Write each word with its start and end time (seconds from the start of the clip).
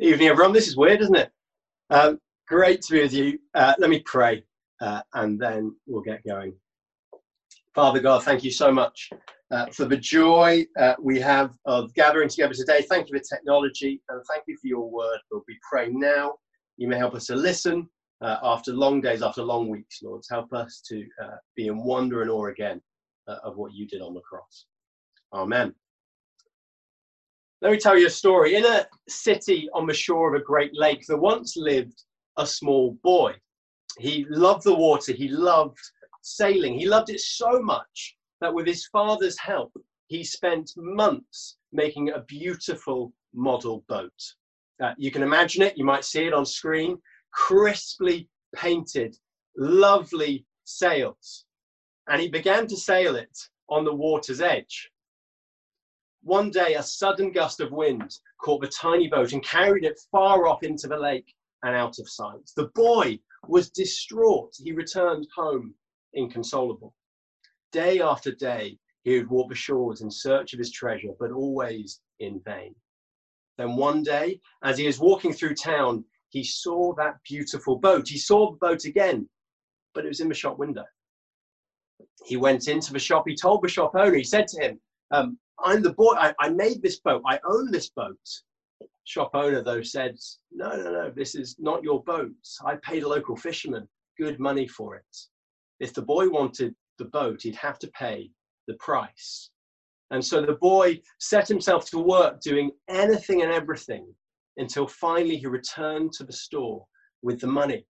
Evening, 0.00 0.26
everyone. 0.26 0.52
This 0.52 0.66
is 0.66 0.76
weird, 0.76 1.02
isn't 1.02 1.14
it? 1.14 1.30
Um, 1.88 2.18
great 2.48 2.82
to 2.82 2.92
be 2.94 3.02
with 3.02 3.12
you. 3.12 3.38
Uh, 3.54 3.74
let 3.78 3.88
me 3.88 4.00
pray 4.00 4.42
uh, 4.80 5.02
and 5.12 5.40
then 5.40 5.72
we'll 5.86 6.02
get 6.02 6.26
going. 6.26 6.52
Father 7.76 8.00
God, 8.00 8.24
thank 8.24 8.42
you 8.42 8.50
so 8.50 8.72
much 8.72 9.08
uh, 9.52 9.66
for 9.66 9.84
the 9.84 9.96
joy 9.96 10.66
uh, 10.80 10.94
we 11.00 11.20
have 11.20 11.56
of 11.64 11.94
gathering 11.94 12.28
together 12.28 12.54
today. 12.54 12.82
Thank 12.82 13.08
you 13.08 13.16
for 13.16 13.22
technology 13.24 14.02
and 14.08 14.20
thank 14.28 14.42
you 14.48 14.56
for 14.56 14.66
your 14.66 14.90
word. 14.90 15.18
Lord, 15.30 15.44
we 15.46 15.60
pray 15.62 15.88
now 15.90 16.38
you 16.76 16.88
may 16.88 16.98
help 16.98 17.14
us 17.14 17.26
to 17.26 17.36
listen 17.36 17.88
uh, 18.20 18.38
after 18.42 18.72
long 18.72 19.00
days, 19.00 19.22
after 19.22 19.44
long 19.44 19.68
weeks, 19.68 20.02
Lord. 20.02 20.24
Help 20.28 20.52
us 20.52 20.82
to 20.88 21.06
uh, 21.22 21.36
be 21.54 21.68
in 21.68 21.84
wonder 21.84 22.22
and 22.22 22.32
awe 22.32 22.46
again 22.46 22.82
of 23.28 23.56
what 23.56 23.72
you 23.72 23.86
did 23.86 24.02
on 24.02 24.12
the 24.12 24.20
cross. 24.22 24.66
Amen. 25.32 25.72
Let 27.64 27.72
me 27.72 27.78
tell 27.78 27.96
you 27.96 28.08
a 28.08 28.10
story. 28.10 28.56
In 28.56 28.66
a 28.66 28.86
city 29.08 29.70
on 29.72 29.86
the 29.86 29.94
shore 29.94 30.28
of 30.28 30.38
a 30.38 30.44
great 30.44 30.74
lake, 30.74 31.06
there 31.08 31.16
once 31.16 31.56
lived 31.56 32.04
a 32.36 32.46
small 32.46 32.98
boy. 33.02 33.32
He 33.98 34.26
loved 34.28 34.64
the 34.64 34.74
water, 34.74 35.14
he 35.14 35.28
loved 35.28 35.78
sailing, 36.20 36.78
he 36.78 36.86
loved 36.86 37.08
it 37.08 37.20
so 37.20 37.62
much 37.62 38.16
that 38.42 38.52
with 38.52 38.66
his 38.66 38.86
father's 38.88 39.38
help, 39.38 39.72
he 40.08 40.22
spent 40.22 40.72
months 40.76 41.56
making 41.72 42.10
a 42.10 42.20
beautiful 42.28 43.14
model 43.32 43.82
boat. 43.88 44.12
Uh, 44.82 44.92
you 44.98 45.10
can 45.10 45.22
imagine 45.22 45.62
it, 45.62 45.78
you 45.78 45.86
might 45.86 46.04
see 46.04 46.26
it 46.26 46.34
on 46.34 46.44
screen 46.44 46.98
crisply 47.32 48.28
painted, 48.54 49.16
lovely 49.56 50.44
sails. 50.64 51.46
And 52.08 52.20
he 52.20 52.28
began 52.28 52.66
to 52.66 52.76
sail 52.76 53.16
it 53.16 53.38
on 53.70 53.86
the 53.86 53.94
water's 53.94 54.42
edge. 54.42 54.90
One 56.24 56.50
day, 56.50 56.74
a 56.74 56.82
sudden 56.82 57.32
gust 57.32 57.60
of 57.60 57.70
wind 57.70 58.18
caught 58.42 58.62
the 58.62 58.68
tiny 58.68 59.08
boat 59.08 59.34
and 59.34 59.44
carried 59.44 59.84
it 59.84 60.00
far 60.10 60.46
off 60.46 60.62
into 60.62 60.88
the 60.88 60.96
lake 60.96 61.34
and 61.62 61.76
out 61.76 61.98
of 61.98 62.08
sight. 62.08 62.50
The 62.56 62.70
boy 62.74 63.18
was 63.46 63.68
distraught. 63.68 64.54
He 64.56 64.72
returned 64.72 65.28
home 65.36 65.74
inconsolable. 66.14 66.94
Day 67.72 68.00
after 68.00 68.32
day, 68.32 68.78
he 69.02 69.18
would 69.18 69.28
walk 69.28 69.50
the 69.50 69.54
shores 69.54 70.00
in 70.00 70.10
search 70.10 70.54
of 70.54 70.58
his 70.58 70.72
treasure, 70.72 71.12
but 71.20 71.30
always 71.30 72.00
in 72.20 72.40
vain. 72.40 72.74
Then 73.58 73.76
one 73.76 74.02
day, 74.02 74.40
as 74.62 74.78
he 74.78 74.86
was 74.86 74.98
walking 74.98 75.34
through 75.34 75.56
town, 75.56 76.06
he 76.30 76.42
saw 76.42 76.94
that 76.94 77.22
beautiful 77.28 77.76
boat. 77.76 78.08
He 78.08 78.18
saw 78.18 78.50
the 78.50 78.56
boat 78.56 78.86
again, 78.86 79.28
but 79.92 80.06
it 80.06 80.08
was 80.08 80.20
in 80.20 80.28
the 80.28 80.34
shop 80.34 80.58
window. 80.58 80.84
He 82.24 82.38
went 82.38 82.66
into 82.66 82.94
the 82.94 82.98
shop. 82.98 83.24
He 83.26 83.36
told 83.36 83.62
the 83.62 83.68
shop 83.68 83.94
owner, 83.94 84.14
he 84.14 84.24
said 84.24 84.48
to 84.48 84.62
him, 84.62 84.80
um, 85.10 85.38
I'm 85.64 85.82
the 85.82 85.92
boy. 85.94 86.14
I, 86.16 86.34
I 86.40 86.50
made 86.50 86.82
this 86.82 87.00
boat. 87.00 87.22
I 87.26 87.40
own 87.48 87.70
this 87.70 87.90
boat. 87.90 88.18
Shop 89.04 89.30
owner, 89.34 89.62
though, 89.62 89.82
said, 89.82 90.16
No, 90.52 90.76
no, 90.76 90.92
no, 90.92 91.10
this 91.10 91.34
is 91.34 91.56
not 91.58 91.82
your 91.82 92.02
boat. 92.04 92.32
I 92.64 92.76
paid 92.76 93.02
a 93.02 93.08
local 93.08 93.36
fisherman 93.36 93.88
good 94.18 94.38
money 94.38 94.68
for 94.68 94.96
it. 94.96 95.16
If 95.80 95.94
the 95.94 96.02
boy 96.02 96.28
wanted 96.28 96.74
the 96.98 97.06
boat, 97.06 97.42
he'd 97.42 97.56
have 97.56 97.78
to 97.80 97.88
pay 97.88 98.30
the 98.68 98.74
price. 98.74 99.50
And 100.10 100.24
so 100.24 100.44
the 100.44 100.54
boy 100.54 101.00
set 101.18 101.48
himself 101.48 101.90
to 101.90 101.98
work 101.98 102.40
doing 102.40 102.70
anything 102.88 103.42
and 103.42 103.50
everything 103.50 104.06
until 104.56 104.86
finally 104.86 105.36
he 105.36 105.46
returned 105.46 106.12
to 106.12 106.24
the 106.24 106.32
store 106.32 106.84
with 107.22 107.40
the 107.40 107.46
money. 107.46 107.86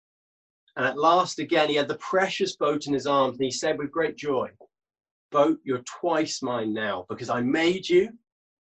And 0.77 0.85
at 0.85 0.97
last, 0.97 1.39
again, 1.39 1.69
he 1.69 1.75
had 1.75 1.87
the 1.87 1.97
precious 1.97 2.55
boat 2.55 2.87
in 2.87 2.93
his 2.93 3.07
arms, 3.07 3.37
and 3.37 3.45
he 3.45 3.51
said 3.51 3.77
with 3.77 3.91
great 3.91 4.17
joy, 4.17 4.49
boat, 5.35 5.59
you're 5.65 5.83
twice 5.99 6.41
mine 6.41 6.73
now 6.73 7.05
because 7.09 7.29
I 7.29 7.41
made 7.41 7.89
you 7.89 8.07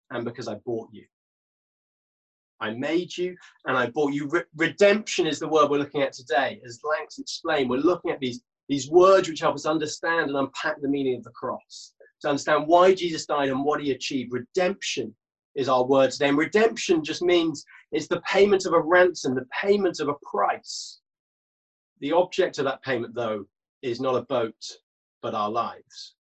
and 0.09 0.25
because 0.25 0.47
I 0.47 0.55
bought 0.66 0.89
you. 0.91 1.05
I 2.59 2.72
made 2.72 3.16
you 3.16 3.36
and 3.66 3.77
I 3.77 3.91
bought 3.91 4.13
you. 4.13 4.27
Re- 4.27 4.52
redemption 4.55 5.28
is 5.28 5.38
the 5.38 5.47
word 5.47 5.69
we're 5.69 5.78
looking 5.78 6.02
at 6.02 6.13
today. 6.13 6.59
As 6.66 6.80
Lanks 6.83 7.19
explained, 7.19 7.69
we're 7.69 7.78
looking 7.91 8.09
at 8.09 8.19
these, 8.19 8.41
these 8.69 8.89
words 8.89 9.30
which 9.30 9.41
help 9.41 9.53
us 9.53 9.67
understand 9.67 10.30
and 10.30 10.38
unpack 10.38 10.81
the 10.81 10.88
meaning 10.88 11.16
of 11.17 11.23
the 11.23 11.29
cross, 11.29 11.94
to 12.22 12.29
understand 12.29 12.66
why 12.66 12.96
Jesus 12.96 13.28
died 13.28 13.50
and 13.50 13.63
what 13.63 13.84
he 13.84 13.91
achieved. 13.91 14.34
Redemption 14.34 15.13
is 15.53 15.69
our 15.69 15.85
word 15.85 16.09
today. 16.09 16.29
And 16.29 16.40
redemption 16.40 17.03
just 17.03 17.22
means 17.22 17.63
it's 17.91 18.07
the 18.07 18.22
payment 18.22 18.66
of 18.66 18.73
a 18.73 18.81
ransom, 18.81 19.35
the 19.35 19.46
payment 19.62 20.00
of 20.00 20.07
a 20.07 20.16
price. 20.28 21.01
The 22.00 22.13
object 22.13 22.57
of 22.57 22.66
that 22.66 22.81
payment, 22.81 23.13
though, 23.13 23.46
is 23.84 24.01
not 24.01 24.16
a 24.16 24.23
boat, 24.23 24.63
but 25.22 25.35
our 25.35 25.51
lives. 25.51 26.16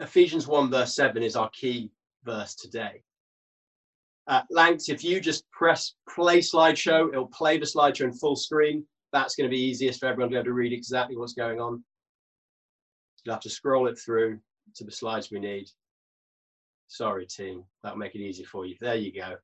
Ephesians 0.00 0.46
1, 0.46 0.70
verse 0.70 0.94
7 0.94 1.22
is 1.22 1.36
our 1.36 1.50
key 1.50 1.90
verse 2.24 2.54
today. 2.54 3.02
Uh, 4.26 4.42
if 4.50 5.04
you 5.04 5.20
just 5.20 5.50
press 5.50 5.94
play 6.08 6.38
slideshow, 6.38 7.08
it'll 7.08 7.26
play 7.26 7.58
the 7.58 7.66
slideshow 7.66 8.04
in 8.04 8.12
full 8.12 8.36
screen. 8.36 8.84
That's 9.12 9.34
going 9.34 9.48
to 9.48 9.54
be 9.54 9.60
easiest 9.60 10.00
for 10.00 10.06
everyone 10.06 10.30
to 10.30 10.34
be 10.34 10.38
able 10.38 10.46
to 10.46 10.52
read 10.52 10.72
exactly 10.72 11.16
what's 11.16 11.34
going 11.34 11.60
on. 11.60 11.82
You'll 13.24 13.34
have 13.34 13.42
to 13.42 13.50
scroll 13.50 13.88
it 13.88 13.98
through 13.98 14.38
to 14.76 14.84
the 14.84 14.92
slides 14.92 15.30
we 15.30 15.40
need. 15.40 15.68
Sorry, 16.88 17.26
team. 17.26 17.64
That'll 17.82 17.98
make 17.98 18.14
it 18.14 18.20
easy 18.20 18.44
for 18.44 18.64
you. 18.64 18.76
There 18.80 18.94
you 18.94 19.12
go. 19.12 19.36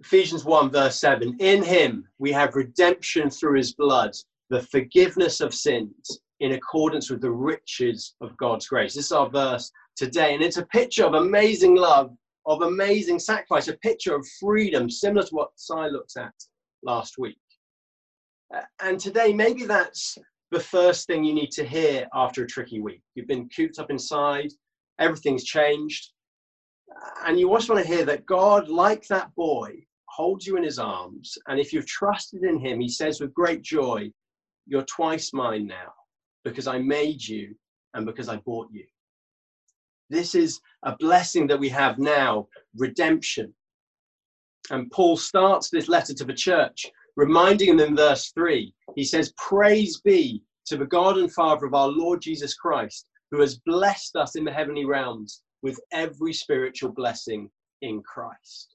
Ephesians 0.00 0.44
1, 0.44 0.70
verse 0.70 0.98
7 0.98 1.36
In 1.38 1.62
him 1.62 2.08
we 2.18 2.32
have 2.32 2.56
redemption 2.56 3.30
through 3.30 3.56
his 3.56 3.72
blood, 3.72 4.12
the 4.50 4.62
forgiveness 4.62 5.40
of 5.40 5.54
sins 5.54 6.20
in 6.42 6.52
accordance 6.52 7.08
with 7.08 7.20
the 7.20 7.30
riches 7.30 8.16
of 8.20 8.36
God's 8.36 8.66
grace. 8.66 8.94
This 8.94 9.06
is 9.06 9.12
our 9.12 9.30
verse 9.30 9.70
today, 9.96 10.34
and 10.34 10.42
it's 10.42 10.56
a 10.56 10.66
picture 10.66 11.04
of 11.04 11.14
amazing 11.14 11.76
love, 11.76 12.10
of 12.46 12.62
amazing 12.62 13.20
sacrifice, 13.20 13.68
a 13.68 13.76
picture 13.78 14.16
of 14.16 14.26
freedom, 14.40 14.90
similar 14.90 15.24
to 15.24 15.34
what 15.36 15.50
Si 15.54 15.72
looked 15.72 16.16
at 16.18 16.34
last 16.82 17.14
week. 17.16 17.38
Uh, 18.52 18.62
and 18.80 18.98
today, 18.98 19.32
maybe 19.32 19.64
that's 19.64 20.18
the 20.50 20.58
first 20.58 21.06
thing 21.06 21.22
you 21.22 21.32
need 21.32 21.52
to 21.52 21.64
hear 21.64 22.08
after 22.12 22.42
a 22.42 22.48
tricky 22.48 22.80
week. 22.80 23.02
You've 23.14 23.28
been 23.28 23.48
cooped 23.48 23.78
up 23.78 23.92
inside, 23.92 24.50
everything's 24.98 25.44
changed, 25.44 26.10
and 27.24 27.38
you 27.38 27.48
just 27.52 27.70
want 27.70 27.86
to 27.86 27.88
hear 27.88 28.04
that 28.06 28.26
God, 28.26 28.68
like 28.68 29.06
that 29.06 29.32
boy, 29.36 29.74
holds 30.08 30.44
you 30.44 30.56
in 30.56 30.64
his 30.64 30.80
arms. 30.80 31.38
And 31.46 31.60
if 31.60 31.72
you've 31.72 31.86
trusted 31.86 32.42
in 32.42 32.58
him, 32.58 32.80
he 32.80 32.88
says 32.88 33.20
with 33.20 33.32
great 33.32 33.62
joy, 33.62 34.10
You're 34.66 34.84
twice 34.86 35.32
mine 35.32 35.68
now 35.68 35.92
because 36.44 36.66
I 36.66 36.78
made 36.78 37.26
you 37.26 37.54
and 37.94 38.06
because 38.06 38.28
I 38.28 38.36
bought 38.36 38.68
you. 38.70 38.84
This 40.10 40.34
is 40.34 40.60
a 40.82 40.96
blessing 40.96 41.46
that 41.46 41.58
we 41.58 41.68
have 41.70 41.98
now 41.98 42.48
redemption. 42.76 43.52
And 44.70 44.90
Paul 44.90 45.16
starts 45.16 45.70
this 45.70 45.88
letter 45.88 46.14
to 46.14 46.24
the 46.24 46.34
church, 46.34 46.86
reminding 47.16 47.76
them 47.76 47.88
in 47.88 47.96
verse 47.96 48.30
3. 48.32 48.72
He 48.94 49.04
says, 49.04 49.32
Praise 49.36 50.00
be 50.00 50.42
to 50.66 50.76
the 50.76 50.86
God 50.86 51.16
and 51.18 51.32
Father 51.32 51.66
of 51.66 51.74
our 51.74 51.88
Lord 51.88 52.20
Jesus 52.20 52.54
Christ, 52.54 53.06
who 53.30 53.40
has 53.40 53.58
blessed 53.66 54.16
us 54.16 54.36
in 54.36 54.44
the 54.44 54.52
heavenly 54.52 54.84
realms 54.84 55.42
with 55.62 55.80
every 55.92 56.32
spiritual 56.32 56.90
blessing 56.90 57.50
in 57.80 58.02
Christ. 58.02 58.74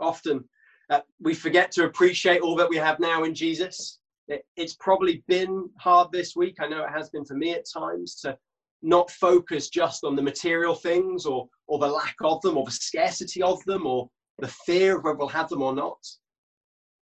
Often 0.00 0.44
uh, 0.90 1.00
we 1.20 1.34
forget 1.34 1.70
to 1.72 1.84
appreciate 1.84 2.40
all 2.40 2.56
that 2.56 2.68
we 2.68 2.76
have 2.76 2.98
now 2.98 3.24
in 3.24 3.34
Jesus 3.34 3.98
it, 4.32 4.44
it's 4.56 4.74
probably 4.74 5.22
been 5.28 5.68
hard 5.78 6.08
this 6.12 6.34
week. 6.36 6.56
I 6.60 6.68
know 6.68 6.84
it 6.84 6.90
has 6.90 7.10
been 7.10 7.24
for 7.24 7.34
me 7.34 7.52
at 7.52 7.64
times 7.72 8.16
to 8.22 8.36
not 8.82 9.10
focus 9.10 9.68
just 9.68 10.04
on 10.04 10.16
the 10.16 10.22
material 10.22 10.74
things 10.74 11.24
or, 11.24 11.48
or 11.68 11.78
the 11.78 11.86
lack 11.86 12.16
of 12.22 12.40
them 12.42 12.56
or 12.56 12.64
the 12.64 12.72
scarcity 12.72 13.42
of 13.42 13.62
them 13.64 13.86
or 13.86 14.08
the 14.38 14.48
fear 14.48 14.96
of 14.96 15.04
whether 15.04 15.16
we'll 15.16 15.28
have 15.28 15.48
them 15.48 15.62
or 15.62 15.74
not. 15.74 15.98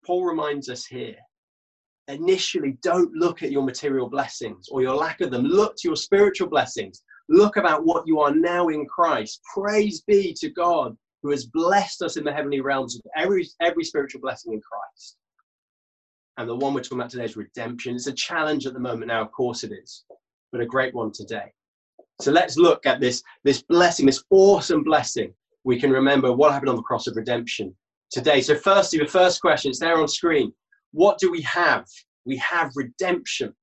Paul 0.06 0.26
reminds 0.26 0.70
us 0.70 0.86
here 0.86 1.16
initially, 2.08 2.78
don't 2.82 3.12
look 3.14 3.44
at 3.44 3.52
your 3.52 3.64
material 3.64 4.10
blessings 4.10 4.68
or 4.70 4.82
your 4.82 4.96
lack 4.96 5.22
of 5.22 5.32
them. 5.32 5.44
Look 5.44 5.76
to 5.78 5.88
your 5.88 5.96
spiritual 5.96 6.48
blessings. 6.48 7.02
Look 7.30 7.58
about 7.58 7.86
what 7.86 8.06
you 8.06 8.20
are 8.20 8.34
now 8.34 8.68
in 8.68 8.86
Christ. 8.86 9.42
Praise 9.54 10.02
be 10.02 10.34
to 10.40 10.50
God 10.50 10.96
who 11.24 11.32
has 11.32 11.46
blessed 11.48 12.04
us 12.04 12.18
in 12.18 12.24
the 12.24 12.32
heavenly 12.32 12.62
realms 12.62 12.96
with 12.96 13.12
every, 13.18 13.48
every 13.62 13.84
spiritual 13.84 14.22
blessing 14.22 14.54
in 14.54 14.62
Christ. 14.62 15.18
And 16.38 16.50
the 16.50 16.56
one 16.56 16.74
we're 16.74 16.82
talking 16.82 17.00
about 17.00 17.10
today 17.10 17.26
is 17.26 17.38
redemption. 17.38 17.96
It's 17.96 18.08
a 18.08 18.14
challenge 18.14 18.66
at 18.66 18.74
the 18.74 18.80
moment 18.80 19.08
now, 19.08 19.22
of 19.22 19.32
course 19.32 19.64
it 19.64 19.72
is, 19.72 20.04
but 20.52 20.62
a 20.62 20.66
great 20.66 20.94
one 20.94 21.12
today. 21.12 21.54
So 22.22 22.32
let's 22.32 22.58
look 22.58 22.86
at 22.86 23.00
this, 23.00 23.24
this 23.44 23.62
blessing, 23.62 24.06
this 24.06 24.24
awesome 24.30 24.84
blessing. 24.84 25.34
We 25.64 25.80
can 25.80 25.92
remember 25.92 26.34
what 26.34 26.52
happened 26.52 26.70
on 26.70 26.76
the 26.76 26.82
cross 26.82 27.08
of 27.08 27.16
redemption 27.16 27.76
today. 28.12 28.42
So, 28.42 28.56
firstly, 28.56 29.00
the 29.00 29.08
first 29.08 29.42
question, 29.42 29.70
it's 29.70 29.80
there 29.80 29.98
on 29.98 30.08
screen. 30.08 30.54
What 30.92 31.18
do 31.18 31.32
we 31.32 31.42
have? 31.42 31.86
We 32.26 32.38
have 32.38 32.72
redemption. 32.76 33.54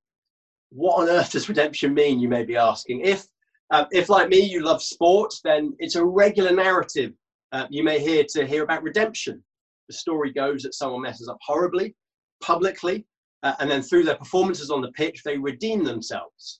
What 0.69 1.01
on 1.01 1.09
earth 1.09 1.31
does 1.31 1.49
redemption 1.49 1.93
mean, 1.93 2.19
you 2.19 2.27
may 2.27 2.43
be 2.43 2.57
asking? 2.57 3.01
If, 3.01 3.25
uh, 3.71 3.85
if 3.91 4.09
like 4.09 4.29
me, 4.29 4.39
you 4.39 4.61
love 4.61 4.83
sport, 4.83 5.33
then 5.43 5.73
it's 5.79 5.95
a 5.95 6.05
regular 6.05 6.51
narrative 6.51 7.13
uh, 7.53 7.67
you 7.69 7.83
may 7.83 7.99
hear 7.99 8.25
to 8.29 8.45
hear 8.45 8.63
about 8.63 8.83
redemption. 8.83 9.41
The 9.87 9.93
story 9.93 10.33
goes 10.33 10.63
that 10.63 10.73
someone 10.73 11.03
messes 11.03 11.29
up 11.29 11.37
horribly, 11.45 11.95
publicly, 12.43 13.05
uh, 13.43 13.55
and 13.59 13.71
then 13.71 13.81
through 13.81 14.03
their 14.03 14.17
performances 14.17 14.69
on 14.69 14.81
the 14.81 14.91
pitch, 14.91 15.23
they 15.23 15.37
redeem 15.37 15.83
themselves. 15.83 16.59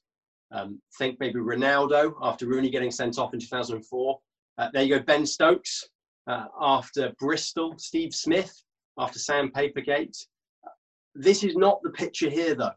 Um, 0.51 0.79
think 0.97 1.19
maybe 1.19 1.39
Ronaldo 1.39 2.13
after 2.21 2.45
Rooney 2.45 2.69
getting 2.69 2.91
sent 2.91 3.17
off 3.17 3.33
in 3.33 3.39
2004. 3.39 4.19
Uh, 4.57 4.69
there 4.71 4.83
you 4.83 4.97
go, 4.97 5.03
Ben 5.03 5.25
Stokes 5.25 5.89
uh, 6.27 6.45
after 6.61 7.11
Bristol, 7.19 7.73
Steve 7.77 8.13
Smith 8.13 8.53
after 8.97 9.19
Sandpapergate. 9.19 10.15
This 11.15 11.43
is 11.43 11.55
not 11.55 11.81
the 11.83 11.89
picture 11.89 12.29
here, 12.29 12.55
though. 12.55 12.71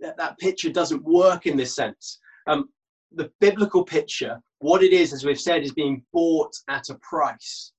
That, 0.00 0.16
that 0.16 0.38
picture 0.38 0.70
doesn't 0.70 1.04
work 1.04 1.46
in 1.46 1.56
this 1.56 1.74
sense. 1.74 2.18
Um, 2.46 2.68
the 3.12 3.30
biblical 3.40 3.84
picture, 3.84 4.40
what 4.60 4.82
it 4.82 4.92
is, 4.92 5.12
as 5.12 5.24
we've 5.24 5.40
said, 5.40 5.62
is 5.62 5.72
being 5.72 6.02
bought 6.12 6.54
at 6.68 6.90
a 6.90 6.94
price. 6.96 7.72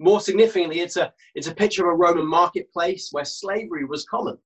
More 0.00 0.20
significantly, 0.22 0.80
it's 0.80 0.96
a, 0.96 1.12
it's 1.34 1.46
a 1.46 1.54
picture 1.54 1.86
of 1.86 1.92
a 1.92 1.96
Roman 1.96 2.26
marketplace 2.26 3.10
where 3.12 3.26
slavery 3.26 3.84
was 3.84 4.06
common. 4.06 4.38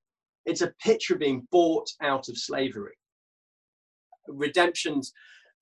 It's 0.47 0.63
a 0.63 0.75
picture 0.83 1.15
of 1.15 1.21
being 1.21 1.47
bought 1.53 1.89
out 2.03 2.29
of 2.29 2.37
slavery. 2.37 2.95
Redemption's 4.27 5.13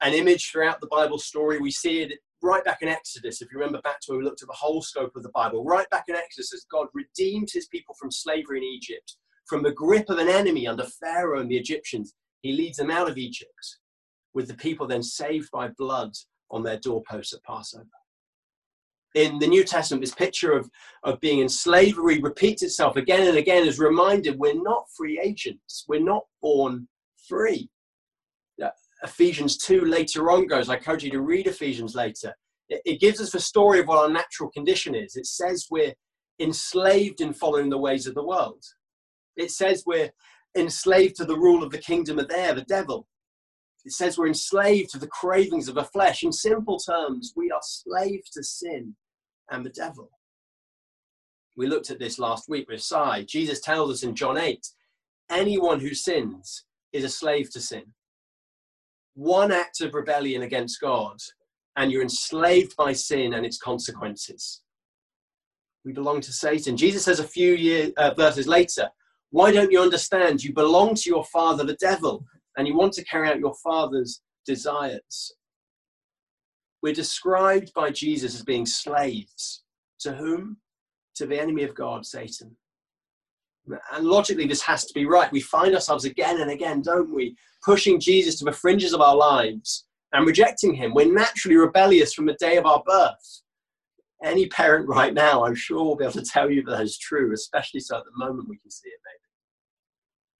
an 0.01 0.15
image 0.15 0.51
throughout 0.51 0.81
the 0.81 0.87
Bible 0.87 1.19
story. 1.19 1.59
We 1.61 1.71
see 1.71 2.01
it 2.01 2.19
right 2.43 2.65
back 2.65 2.81
in 2.81 2.89
Exodus, 2.89 3.43
if 3.43 3.53
you 3.53 3.59
remember 3.59 3.83
back 3.83 4.01
to 4.01 4.13
where 4.13 4.19
we 4.19 4.25
looked 4.25 4.41
at 4.41 4.49
the 4.49 4.55
whole 4.55 4.81
scope 4.81 5.15
of 5.15 5.25
the 5.25 5.29
Bible, 5.29 5.63
right 5.63 5.89
back 5.91 6.05
in 6.09 6.17
Exodus, 6.17 6.55
as 6.55 6.65
God 6.73 6.87
redeemed 6.95 7.51
his 7.53 7.69
people 7.69 7.95
from 8.01 8.11
slavery 8.11 8.59
in 8.59 8.65
Egypt, 8.65 9.17
from 9.47 9.63
the 9.63 9.73
grip 9.73 10.09
of 10.09 10.19
an 10.19 10.29
enemy 10.29 10.67
under 10.67 10.85
Pharaoh 10.85 11.41
and 11.41 11.51
the 11.51 11.59
Egyptians, 11.59 12.15
he 12.41 12.53
leads 12.53 12.79
them 12.79 12.91
out 12.91 13.11
of 13.11 13.19
Egypt, 13.19 13.79
with 14.33 14.49
the 14.49 14.55
people 14.55 14.87
then 14.87 15.03
saved 15.03 15.51
by 15.53 15.69
blood 15.69 16.13
on 16.51 16.63
their 16.63 16.79
doorposts 16.79 17.35
at 17.35 17.45
Passover. 17.45 17.87
In 19.15 19.39
the 19.39 19.47
New 19.47 19.63
Testament, 19.63 20.03
this 20.03 20.15
picture 20.15 20.53
of, 20.53 20.71
of 21.03 21.21
being 21.21 21.41
in 21.41 21.49
slavery 21.49 22.19
repeats 22.21 22.63
itself 22.63 22.97
again 22.97 23.29
and 23.29 23.37
again 23.37 23.69
as 23.69 23.79
reminded 23.79 24.39
we're 24.39 24.63
not 24.63 24.87
free 24.97 25.21
agents. 25.23 25.85
We're 25.87 26.01
not 26.01 26.23
born 26.41 26.89
free. 27.29 27.69
Ephesians 29.03 29.57
2 29.59 29.85
later 29.85 30.31
on 30.31 30.47
goes. 30.47 30.69
I 30.69 30.77
encourage 30.77 31.05
you 31.05 31.11
to 31.11 31.23
read 31.23 31.47
Ephesians 31.47 31.95
later. 31.95 32.35
It, 32.69 32.83
it 32.85 33.01
gives 33.01 33.21
us 33.21 33.33
the 33.33 33.41
story 33.41 33.81
of 33.81 33.89
what 33.89 33.99
our 33.99 34.09
natural 34.09 34.51
condition 34.51 34.95
is. 34.95 35.17
It 35.17 35.27
says 35.27 35.67
we're 35.71 35.95
enslaved 36.41 37.21
in 37.21 37.33
following 37.33 37.69
the 37.69 37.79
ways 37.79 38.07
of 38.07 38.15
the 38.15 38.25
world. 38.25 38.63
It 39.37 39.51
says 39.51 39.85
we're 39.87 40.11
enslaved 40.57 41.17
to 41.17 41.25
the 41.25 41.37
rule 41.37 41.63
of 41.63 41.71
the 41.71 41.79
kingdom 41.79 42.19
of 42.19 42.31
air, 42.31 42.55
the 42.55 42.63
devil. 42.63 43.07
It 43.85 43.93
says 43.93 44.17
we're 44.17 44.29
enslaved 44.29 44.91
to 44.91 44.99
the 44.99 45.09
cravings 45.09 45.69
of 45.69 45.75
the 45.75 45.85
flesh. 45.85 46.23
In 46.23 46.33
simple 46.33 46.79
terms, 46.79 47.33
we 47.37 47.51
are 47.51 47.61
slaves 47.63 48.31
to 48.31 48.45
sin 48.45 48.95
and 49.51 49.65
the 49.65 49.71
devil. 49.71 50.11
We 51.57 51.67
looked 51.67 51.91
at 51.91 51.99
this 51.99 52.19
last 52.19 52.49
week 52.49 52.69
with 52.69 52.83
Si. 52.83 53.25
Jesus 53.27 53.61
tells 53.61 53.91
us 53.91 54.03
in 54.03 54.15
John 54.15 54.39
8 54.39 54.67
anyone 55.31 55.81
who 55.81 55.95
sins 55.95 56.65
is 56.93 57.05
a 57.05 57.09
slave 57.09 57.51
to 57.53 57.61
sin 57.61 57.85
one 59.15 59.53
act 59.53 59.81
of 59.81 59.95
rebellion 59.95 60.43
against 60.43 60.81
God, 60.81 61.19
and 61.77 61.91
you're 61.91 62.03
enslaved 62.03 62.77
by 62.77 62.93
sin 62.93 63.35
and 63.35 63.45
its 63.45 63.59
consequences. 63.59 64.63
We 65.85 65.93
belong 65.93 66.21
to 66.23 66.33
Satan. 66.33 66.77
Jesus 66.77 67.05
says 67.05 67.19
a 67.19 67.25
few 67.25 67.55
year, 67.55 67.91
uh, 67.97 68.15
verses 68.15 68.47
later, 68.47 68.89
Why 69.31 69.51
don't 69.51 69.73
you 69.73 69.81
understand? 69.81 70.43
You 70.43 70.53
belong 70.53 70.95
to 70.95 71.11
your 71.11 71.25
father, 71.25 71.65
the 71.65 71.77
devil, 71.77 72.25
and 72.57 72.69
you 72.69 72.77
want 72.77 72.93
to 72.95 73.05
carry 73.05 73.29
out 73.29 73.41
your 73.41 73.55
father's 73.63 74.23
desires. 74.47 75.35
We're 76.83 76.93
described 76.93 77.73
by 77.75 77.91
Jesus 77.91 78.35
as 78.35 78.43
being 78.43 78.67
slaves. 78.67 79.63
To 80.01 80.13
whom? 80.13 80.57
To 81.17 81.27
the 81.27 81.41
enemy 81.41 81.63
of 81.63 81.75
God, 81.75 82.05
Satan. 82.05 82.57
And 83.93 84.05
logically, 84.05 84.49
this 84.49 84.63
has 84.63 84.85
to 84.87 84.95
be 84.95 85.07
right. 85.07 85.31
We 85.31 85.41
find 85.41 85.75
ourselves 85.75 86.05
again 86.05 86.41
and 86.41 86.51
again, 86.51 86.83
don't 86.83 87.15
we, 87.15 87.37
pushing 87.65 88.01
Jesus 88.01 88.37
to 88.39 88.45
the 88.45 88.53
fringes 88.53 88.93
of 88.93 89.01
our 89.01 89.15
lives 89.15 89.87
and 90.13 90.27
rejecting 90.27 90.75
him. 90.75 90.93
We're 90.93 91.13
naturally 91.13 91.57
rebellious 91.57 92.13
from 92.13 92.27
the 92.27 92.35
day 92.35 92.57
of 92.57 92.67
our 92.67 92.83
birth. 92.85 93.43
Any 94.25 94.49
parent 94.49 94.89
right 94.89 95.15
now, 95.15 95.45
I'm 95.45 95.55
sure, 95.55 95.85
will 95.85 95.97
be 95.97 96.05
able 96.05 96.15
to 96.15 96.23
tell 96.23 96.51
you 96.51 96.63
that 96.65 96.81
is 96.81 96.99
true, 96.99 97.33
especially 97.33 97.81
so 97.81 97.99
at 97.99 98.05
the 98.05 98.25
moment 98.25 98.49
we 98.49 98.59
can 98.59 98.71
see 98.71 98.89
it, 98.89 99.01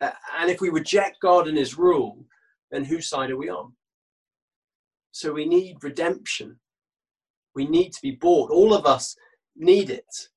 maybe. 0.01 0.11
Uh, 0.11 0.17
and 0.41 0.51
if 0.51 0.61
we 0.61 0.71
reject 0.71 1.21
God 1.21 1.47
and 1.47 1.57
his 1.57 1.79
rule, 1.79 2.25
then 2.73 2.85
whose 2.85 3.09
side 3.09 3.31
are 3.31 3.37
we 3.37 3.51
on? 3.51 3.73
So 5.13 5.33
we 5.33 5.47
need 5.47 5.77
redemption. 5.83 6.59
We 7.55 7.67
need 7.67 7.93
to 7.93 8.03
be 8.03 8.13
bought. 8.13 8.51
All 8.51 8.75
of 8.75 8.87
us 8.87 9.15
need 9.55 9.91
it. 9.91 10.29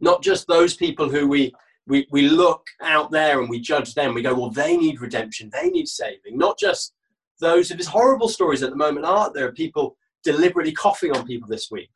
Not 0.00 0.22
just 0.22 0.46
those 0.46 0.74
people 0.74 1.08
who 1.08 1.28
we 1.28 1.52
we, 1.86 2.06
we 2.10 2.28
look 2.28 2.64
out 2.80 3.10
there 3.10 3.40
and 3.40 3.50
we 3.50 3.60
judge 3.60 3.94
them. 3.94 4.14
We 4.14 4.22
go, 4.22 4.34
well, 4.34 4.50
they 4.50 4.76
need 4.76 5.00
redemption. 5.00 5.50
They 5.52 5.68
need 5.68 5.88
saving. 5.88 6.38
Not 6.38 6.56
just 6.56 6.94
those 7.40 7.72
of 7.72 7.76
these 7.76 7.88
horrible 7.88 8.28
stories 8.28 8.62
at 8.62 8.70
the 8.70 8.76
moment, 8.76 9.04
aren't 9.04 9.34
there? 9.34 9.50
People 9.52 9.96
deliberately 10.22 10.72
coughing 10.72 11.14
on 11.16 11.26
people 11.26 11.48
this 11.48 11.70
week. 11.70 11.90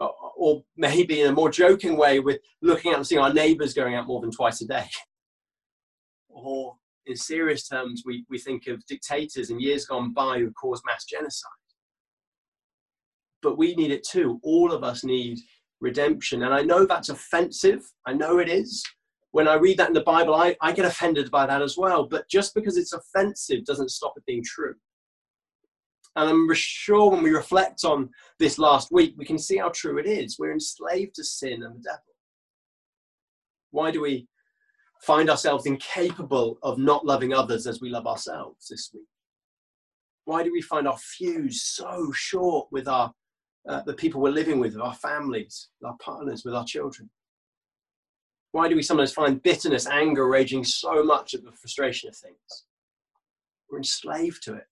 Or 0.00 0.64
maybe 0.76 1.20
in 1.20 1.28
a 1.28 1.32
more 1.32 1.50
joking 1.50 1.96
way, 1.96 2.18
with 2.18 2.40
looking 2.62 2.90
out 2.90 2.96
and 2.96 3.06
seeing 3.06 3.20
our 3.20 3.32
neighbours 3.32 3.74
going 3.74 3.94
out 3.94 4.08
more 4.08 4.20
than 4.20 4.32
twice 4.32 4.60
a 4.60 4.66
day. 4.66 4.86
Or 6.36 6.74
in 7.06 7.16
serious 7.16 7.68
terms, 7.68 8.02
we, 8.04 8.24
we 8.30 8.38
think 8.38 8.66
of 8.66 8.84
dictators 8.86 9.50
in 9.50 9.60
years 9.60 9.86
gone 9.86 10.12
by 10.12 10.38
who 10.38 10.50
caused 10.52 10.82
mass 10.86 11.04
genocide. 11.04 11.50
But 13.42 13.58
we 13.58 13.74
need 13.74 13.90
it 13.90 14.04
too. 14.04 14.40
All 14.42 14.72
of 14.72 14.82
us 14.82 15.04
need 15.04 15.38
redemption. 15.80 16.44
And 16.44 16.54
I 16.54 16.62
know 16.62 16.86
that's 16.86 17.10
offensive. 17.10 17.82
I 18.06 18.14
know 18.14 18.38
it 18.38 18.48
is. 18.48 18.82
When 19.32 19.48
I 19.48 19.54
read 19.54 19.78
that 19.78 19.88
in 19.88 19.94
the 19.94 20.00
Bible, 20.00 20.34
I, 20.34 20.56
I 20.62 20.72
get 20.72 20.86
offended 20.86 21.30
by 21.30 21.46
that 21.46 21.60
as 21.60 21.76
well. 21.76 22.06
But 22.06 22.28
just 22.28 22.54
because 22.54 22.76
it's 22.76 22.94
offensive 22.94 23.64
doesn't 23.64 23.90
stop 23.90 24.14
it 24.16 24.24
being 24.26 24.44
true. 24.44 24.74
And 26.16 26.30
I'm 26.30 26.54
sure 26.54 27.10
when 27.10 27.24
we 27.24 27.32
reflect 27.32 27.84
on 27.84 28.08
this 28.38 28.58
last 28.58 28.92
week, 28.92 29.14
we 29.18 29.24
can 29.24 29.38
see 29.38 29.56
how 29.56 29.70
true 29.70 29.98
it 29.98 30.06
is. 30.06 30.38
We're 30.38 30.52
enslaved 30.52 31.16
to 31.16 31.24
sin 31.24 31.64
and 31.64 31.74
the 31.74 31.82
devil. 31.82 32.00
Why 33.72 33.90
do 33.90 34.00
we 34.00 34.28
find 35.02 35.28
ourselves 35.28 35.66
incapable 35.66 36.58
of 36.62 36.78
not 36.78 37.04
loving 37.04 37.32
others 37.32 37.66
as 37.66 37.80
we 37.80 37.90
love 37.90 38.06
ourselves 38.06 38.68
this 38.68 38.90
week? 38.94 39.04
Why 40.24 40.42
do 40.42 40.52
we 40.52 40.62
find 40.62 40.88
our 40.88 40.96
fuse 40.96 41.62
so 41.62 42.10
short 42.12 42.68
with 42.70 42.88
our 42.88 43.12
uh, 43.68 43.82
the 43.82 43.94
people 43.94 44.20
we're 44.20 44.30
living 44.30 44.58
with, 44.58 44.74
with 44.74 44.82
our 44.82 44.94
families, 44.94 45.68
with 45.80 45.88
our 45.88 45.96
partners, 45.98 46.44
with 46.44 46.54
our 46.54 46.64
children? 46.64 47.08
Why 48.52 48.68
do 48.68 48.76
we 48.76 48.82
sometimes 48.82 49.12
find 49.12 49.42
bitterness, 49.42 49.86
anger 49.86 50.28
raging 50.28 50.64
so 50.64 51.02
much 51.02 51.34
at 51.34 51.42
the 51.42 51.50
frustration 51.50 52.08
of 52.08 52.16
things? 52.16 52.64
We're 53.70 53.78
enslaved 53.78 54.42
to 54.44 54.54
it. 54.54 54.66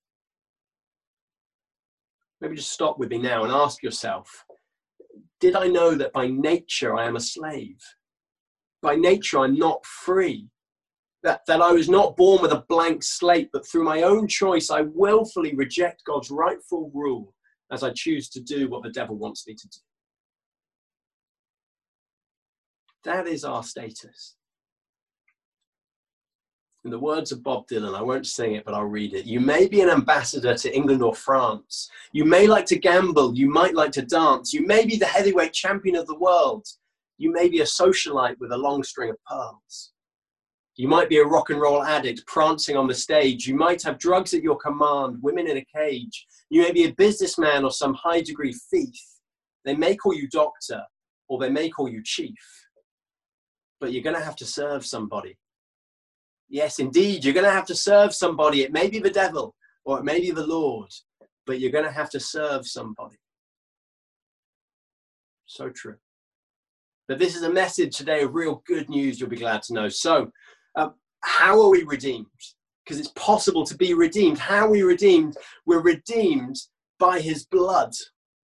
Maybe 2.40 2.56
just 2.56 2.72
stop 2.72 2.98
with 2.98 3.10
me 3.10 3.18
now 3.18 3.44
and 3.44 3.52
ask 3.52 3.82
yourself 3.82 4.44
Did 5.40 5.56
I 5.56 5.68
know 5.68 5.94
that 5.94 6.12
by 6.12 6.26
nature 6.28 6.96
I 6.96 7.06
am 7.06 7.16
a 7.16 7.20
slave? 7.20 7.80
By 8.82 8.96
nature 8.96 9.38
I'm 9.38 9.56
not 9.56 9.84
free. 9.86 10.48
That, 11.22 11.42
that 11.46 11.62
I 11.62 11.70
was 11.70 11.88
not 11.88 12.16
born 12.16 12.42
with 12.42 12.50
a 12.50 12.64
blank 12.68 13.04
slate, 13.04 13.48
but 13.52 13.66
through 13.66 13.84
my 13.84 14.02
own 14.02 14.26
choice 14.26 14.70
I 14.70 14.80
willfully 14.80 15.54
reject 15.54 16.02
God's 16.04 16.30
rightful 16.30 16.90
rule 16.92 17.32
as 17.70 17.84
I 17.84 17.92
choose 17.94 18.28
to 18.30 18.40
do 18.40 18.68
what 18.68 18.82
the 18.82 18.90
devil 18.90 19.16
wants 19.16 19.46
me 19.46 19.54
to 19.54 19.68
do. 19.68 19.78
That 23.04 23.26
is 23.26 23.44
our 23.44 23.62
status. 23.62 24.36
In 26.84 26.90
the 26.90 26.98
words 26.98 27.30
of 27.30 27.44
Bob 27.44 27.68
Dylan, 27.68 27.96
I 27.96 28.02
won't 28.02 28.26
sing 28.26 28.54
it, 28.54 28.64
but 28.64 28.74
I'll 28.74 28.84
read 28.84 29.14
it. 29.14 29.24
You 29.24 29.38
may 29.38 29.68
be 29.68 29.80
an 29.82 29.90
ambassador 29.90 30.54
to 30.54 30.74
England 30.74 31.02
or 31.02 31.14
France. 31.14 31.88
You 32.10 32.24
may 32.24 32.48
like 32.48 32.66
to 32.66 32.78
gamble. 32.78 33.36
You 33.36 33.48
might 33.48 33.74
like 33.74 33.92
to 33.92 34.02
dance. 34.02 34.52
You 34.52 34.66
may 34.66 34.84
be 34.84 34.96
the 34.96 35.06
heavyweight 35.06 35.52
champion 35.52 35.94
of 35.94 36.08
the 36.08 36.18
world. 36.18 36.66
You 37.18 37.32
may 37.32 37.48
be 37.48 37.60
a 37.60 37.64
socialite 37.64 38.38
with 38.38 38.52
a 38.52 38.56
long 38.56 38.82
string 38.82 39.10
of 39.10 39.16
pearls. 39.24 39.92
You 40.76 40.88
might 40.88 41.10
be 41.10 41.18
a 41.18 41.24
rock 41.24 41.50
and 41.50 41.60
roll 41.60 41.82
addict 41.82 42.26
prancing 42.26 42.76
on 42.76 42.86
the 42.86 42.94
stage. 42.94 43.46
You 43.46 43.54
might 43.54 43.82
have 43.82 43.98
drugs 43.98 44.32
at 44.32 44.42
your 44.42 44.56
command, 44.56 45.18
women 45.22 45.46
in 45.46 45.58
a 45.58 45.66
cage. 45.76 46.26
You 46.48 46.62
may 46.62 46.72
be 46.72 46.84
a 46.84 46.94
businessman 46.94 47.64
or 47.64 47.70
some 47.70 47.94
high 47.94 48.22
degree 48.22 48.54
thief. 48.70 49.00
They 49.64 49.76
may 49.76 49.96
call 49.96 50.14
you 50.14 50.28
doctor 50.28 50.82
or 51.28 51.38
they 51.38 51.50
may 51.50 51.68
call 51.68 51.88
you 51.88 52.02
chief. 52.02 52.38
But 53.80 53.92
you're 53.92 54.02
going 54.02 54.16
to 54.16 54.24
have 54.24 54.36
to 54.36 54.46
serve 54.46 54.86
somebody. 54.86 55.36
Yes, 56.48 56.78
indeed, 56.78 57.24
you're 57.24 57.34
going 57.34 57.46
to 57.46 57.52
have 57.52 57.66
to 57.66 57.74
serve 57.74 58.14
somebody. 58.14 58.62
It 58.62 58.72
may 58.72 58.88
be 58.88 58.98
the 58.98 59.10
devil 59.10 59.54
or 59.84 59.98
it 59.98 60.04
may 60.04 60.20
be 60.20 60.30
the 60.30 60.46
Lord, 60.46 60.90
but 61.46 61.60
you're 61.60 61.70
going 61.70 61.84
to 61.84 61.92
have 61.92 62.10
to 62.10 62.20
serve 62.20 62.66
somebody. 62.66 63.16
So 65.46 65.68
true. 65.68 65.96
This 67.16 67.36
is 67.36 67.42
a 67.42 67.52
message 67.52 67.96
today 67.96 68.22
of 68.22 68.34
real 68.34 68.62
good 68.66 68.88
news, 68.88 69.18
you'll 69.18 69.28
be 69.28 69.36
glad 69.36 69.62
to 69.62 69.74
know. 69.74 69.88
So, 69.88 70.30
um, 70.76 70.94
how 71.20 71.60
are 71.60 71.68
we 71.68 71.82
redeemed? 71.82 72.26
Because 72.84 72.98
it's 72.98 73.12
possible 73.16 73.64
to 73.66 73.76
be 73.76 73.94
redeemed. 73.94 74.38
How 74.38 74.66
are 74.66 74.70
we 74.70 74.82
redeemed? 74.82 75.36
We're 75.66 75.82
redeemed 75.82 76.56
by 76.98 77.20
his 77.20 77.44
blood, 77.46 77.92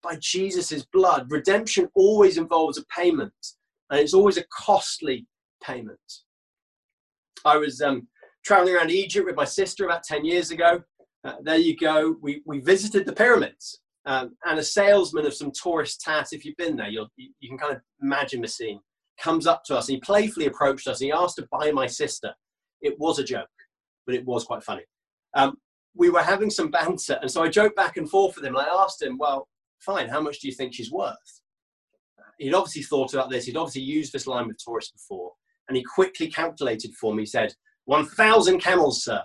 by 0.03 0.17
Jesus' 0.21 0.85
blood. 0.93 1.27
Redemption 1.31 1.89
always 1.95 2.37
involves 2.37 2.79
a 2.79 2.85
payment, 2.87 3.33
and 3.91 4.01
it's 4.01 4.15
always 4.15 4.37
a 4.37 4.45
costly 4.53 5.27
payment. 5.63 5.99
I 7.45 7.57
was 7.57 7.81
um, 7.81 8.09
traveling 8.45 8.75
around 8.75 8.91
Egypt 8.91 9.27
with 9.27 9.37
my 9.37 9.45
sister 9.45 9.85
about 9.85 10.03
10 10.03 10.25
years 10.25 10.51
ago. 10.51 10.83
Uh, 11.25 11.35
there 11.43 11.57
you 11.57 11.77
go. 11.77 12.17
We, 12.21 12.43
we 12.45 12.61
visited 12.61 13.07
the 13.07 13.13
pyramids. 13.13 13.81
Um, 14.09 14.35
and 14.47 14.59
a 14.59 14.65
salesman 14.65 15.27
of 15.27 15.35
some 15.35 15.53
tourist 15.53 16.01
tat, 16.01 16.29
if 16.33 16.43
you've 16.43 16.57
been 16.57 16.77
there, 16.77 16.89
you 16.89 17.07
you 17.19 17.49
can 17.49 17.59
kind 17.59 17.77
of 17.77 17.83
imagine 18.03 18.41
the 18.41 18.49
scene, 18.49 18.81
comes 19.21 19.47
up 19.47 19.65
to 19.65 19.77
us 19.77 19.89
and 19.89 19.97
he 19.97 20.01
playfully 20.01 20.47
approached 20.47 20.89
us 20.89 21.01
and 21.01 21.09
he 21.09 21.13
asked 21.13 21.37
to 21.37 21.47
buy 21.53 21.71
my 21.73 21.87
sister. 21.87 22.33
It 22.81 22.99
was 22.99 23.19
a 23.19 23.25
joke, 23.25 23.49
but 24.07 24.15
it 24.15 24.25
was 24.25 24.45
quite 24.45 24.63
funny. 24.63 24.85
Um, 25.35 25.59
we 25.95 26.09
were 26.09 26.23
having 26.23 26.49
some 26.49 26.71
banter, 26.79 27.19
and 27.21 27.31
so 27.31 27.43
I 27.43 27.49
joked 27.49 27.77
back 27.77 27.99
and 27.99 28.09
forth 28.09 28.37
with 28.37 28.47
him. 28.47 28.57
And 28.57 28.67
I 28.67 28.83
asked 28.83 29.03
him, 29.03 29.19
Well, 29.19 29.47
fine, 29.81 30.09
how 30.09 30.23
much 30.23 30.41
do 30.41 30.49
you 30.49 30.55
think 30.55 30.73
she's 30.73 30.91
worth? 30.91 31.43
He'd 32.39 32.55
obviously 32.55 32.85
thought 32.85 33.13
about 33.13 33.29
this, 33.29 33.45
he'd 33.45 33.59
obviously 33.59 33.83
used 33.83 34.15
this 34.15 34.27
line 34.27 34.49
with 34.49 34.57
tourists 34.65 34.93
before, 34.93 35.33
and 35.69 35.77
he 35.77 35.85
quickly 35.85 36.29
calculated 36.29 36.95
for 36.95 37.15
me, 37.15 37.23
he 37.23 37.27
said, 37.27 37.53
1,000 37.85 38.59
camels, 38.59 39.05
sir. 39.05 39.23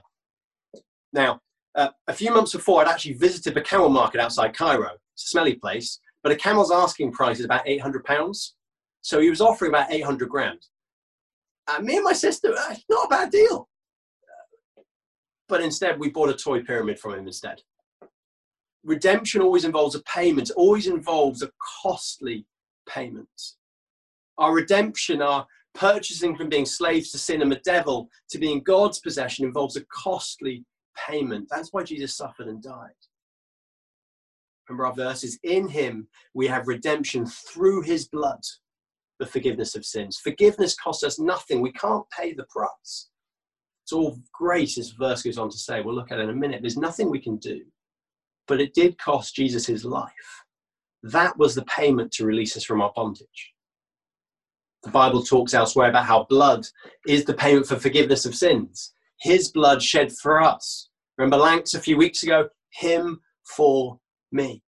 Now, 1.14 1.40
uh, 1.76 1.90
a 2.08 2.14
few 2.14 2.32
months 2.34 2.54
before, 2.54 2.82
I'd 2.82 2.88
actually 2.88 3.14
visited 3.14 3.56
the 3.56 3.62
camel 3.62 3.90
market 3.90 4.22
outside 4.22 4.56
Cairo. 4.56 4.92
It's 5.14 5.26
a 5.26 5.30
smelly 5.30 5.56
place, 5.56 6.00
but 6.22 6.32
a 6.32 6.36
camel's 6.36 6.72
asking 6.72 7.12
price 7.12 7.40
is 7.40 7.46
about 7.46 7.68
800 7.68 8.04
pounds. 8.04 8.56
So 9.02 9.20
he 9.20 9.30
was 9.30 9.42
offering 9.42 9.72
about 9.72 9.92
800 9.92 10.30
grand. 10.30 10.60
Uh, 11.68 11.80
me 11.80 11.96
and 11.96 12.04
my 12.04 12.14
sister, 12.14 12.54
uh, 12.58 12.76
not 12.90 13.06
a 13.06 13.10
bad 13.10 13.32
deal. 13.32 13.68
But 15.50 15.62
instead, 15.62 16.00
we 16.00 16.10
bought 16.10 16.30
a 16.30 16.34
toy 16.34 16.62
pyramid 16.64 17.00
from 17.00 17.16
him 17.16 17.28
instead. 17.28 17.62
Redemption 18.84 19.42
always 19.42 19.66
involves 19.66 19.96
a 19.96 20.02
payment, 20.04 20.52
always 20.56 20.88
involves 20.88 21.42
a 21.42 21.52
costly 21.82 22.46
payment. 22.88 23.28
Our 24.38 24.54
redemption, 24.54 25.22
our 25.22 25.46
purchasing 25.74 26.36
from 26.36 26.50
being 26.50 26.66
slaves 26.66 27.12
to 27.12 27.18
sin 27.18 27.42
and 27.42 27.52
the 27.52 27.62
devil 27.64 28.10
to 28.30 28.38
being 28.38 28.62
God's 28.62 29.00
possession 29.00 29.46
involves 29.46 29.76
a 29.76 29.86
costly 29.86 30.66
payment. 31.08 31.48
That's 31.50 31.72
why 31.72 31.84
Jesus 31.84 32.16
suffered 32.16 32.48
and 32.48 32.62
died. 32.62 32.92
Remember 34.68 34.86
our 34.86 34.94
verses 34.94 35.38
in 35.44 35.68
him 35.68 36.08
we 36.34 36.48
have 36.48 36.68
redemption 36.68 37.26
through 37.26 37.82
his 37.82 38.08
blood, 38.08 38.40
the 39.20 39.26
forgiveness 39.26 39.76
of 39.76 39.86
sins. 39.86 40.18
Forgiveness 40.18 40.76
costs 40.76 41.04
us 41.04 41.20
nothing. 41.20 41.62
We 41.62 41.74
can't 41.74 42.10
pay 42.10 42.34
the 42.34 42.46
price. 42.50 43.10
It's 43.84 43.92
all 43.92 44.18
grace, 44.34 44.78
as 44.78 44.92
verse 44.92 45.24
goes 45.24 45.38
on 45.38 45.50
to 45.50 45.58
say. 45.58 45.82
We'll 45.82 45.96
look 45.96 46.12
at 46.12 46.20
it 46.20 46.24
in 46.24 46.30
a 46.30 46.36
minute. 46.36 46.62
There's 46.62 46.78
nothing 46.78 47.10
we 47.10 47.20
can 47.20 47.38
do. 47.38 47.62
But 48.48 48.62
it 48.62 48.74
did 48.74 48.98
cost 48.98 49.36
Jesus 49.36 49.66
his 49.66 49.84
life. 49.84 50.12
That 51.04 51.38
was 51.38 51.54
the 51.54 51.66
payment 51.66 52.12
to 52.14 52.26
release 52.26 52.56
us 52.56 52.64
from 52.64 52.82
our 52.82 52.94
bondage. 52.96 53.54
The 54.84 54.90
Bible 54.90 55.24
talks 55.24 55.54
elsewhere 55.54 55.90
about 55.90 56.06
how 56.06 56.26
blood 56.30 56.66
is 57.08 57.26
the 57.26 57.34
payment 57.34 57.68
for 57.68 57.76
forgiveness 57.76 58.26
of 58.26 58.36
sins. 58.36 58.94
His 59.24 59.50
blood 59.50 59.82
shed 59.82 60.12
for 60.12 60.42
us. 60.42 60.90
Remember 61.18 61.38
Lanks 61.38 61.74
a 61.74 61.80
few 61.80 61.96
weeks 61.96 62.24
ago? 62.24 62.50
Him 62.72 63.22
for 63.46 63.98
me. 64.34 64.62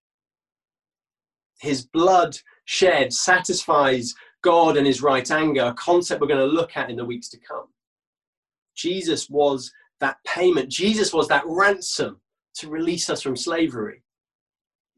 His 1.59 1.85
blood 1.85 2.37
shed 2.63 3.11
satisfies 3.11 4.15
God 4.41 4.77
and 4.77 4.87
his 4.87 5.01
right 5.01 5.29
anger, 5.29 5.63
a 5.65 5.73
concept 5.73 6.21
we're 6.21 6.27
going 6.27 6.39
to 6.39 6.45
look 6.45 6.77
at 6.77 6.89
in 6.89 6.95
the 6.95 7.03
weeks 7.03 7.27
to 7.29 7.37
come. 7.37 7.65
Jesus 8.77 9.29
was 9.29 9.73
that 9.99 10.17
payment, 10.25 10.69
Jesus 10.69 11.11
was 11.11 11.27
that 11.27 11.43
ransom 11.45 12.21
to 12.55 12.69
release 12.69 13.09
us 13.09 13.21
from 13.21 13.35
slavery. 13.35 14.03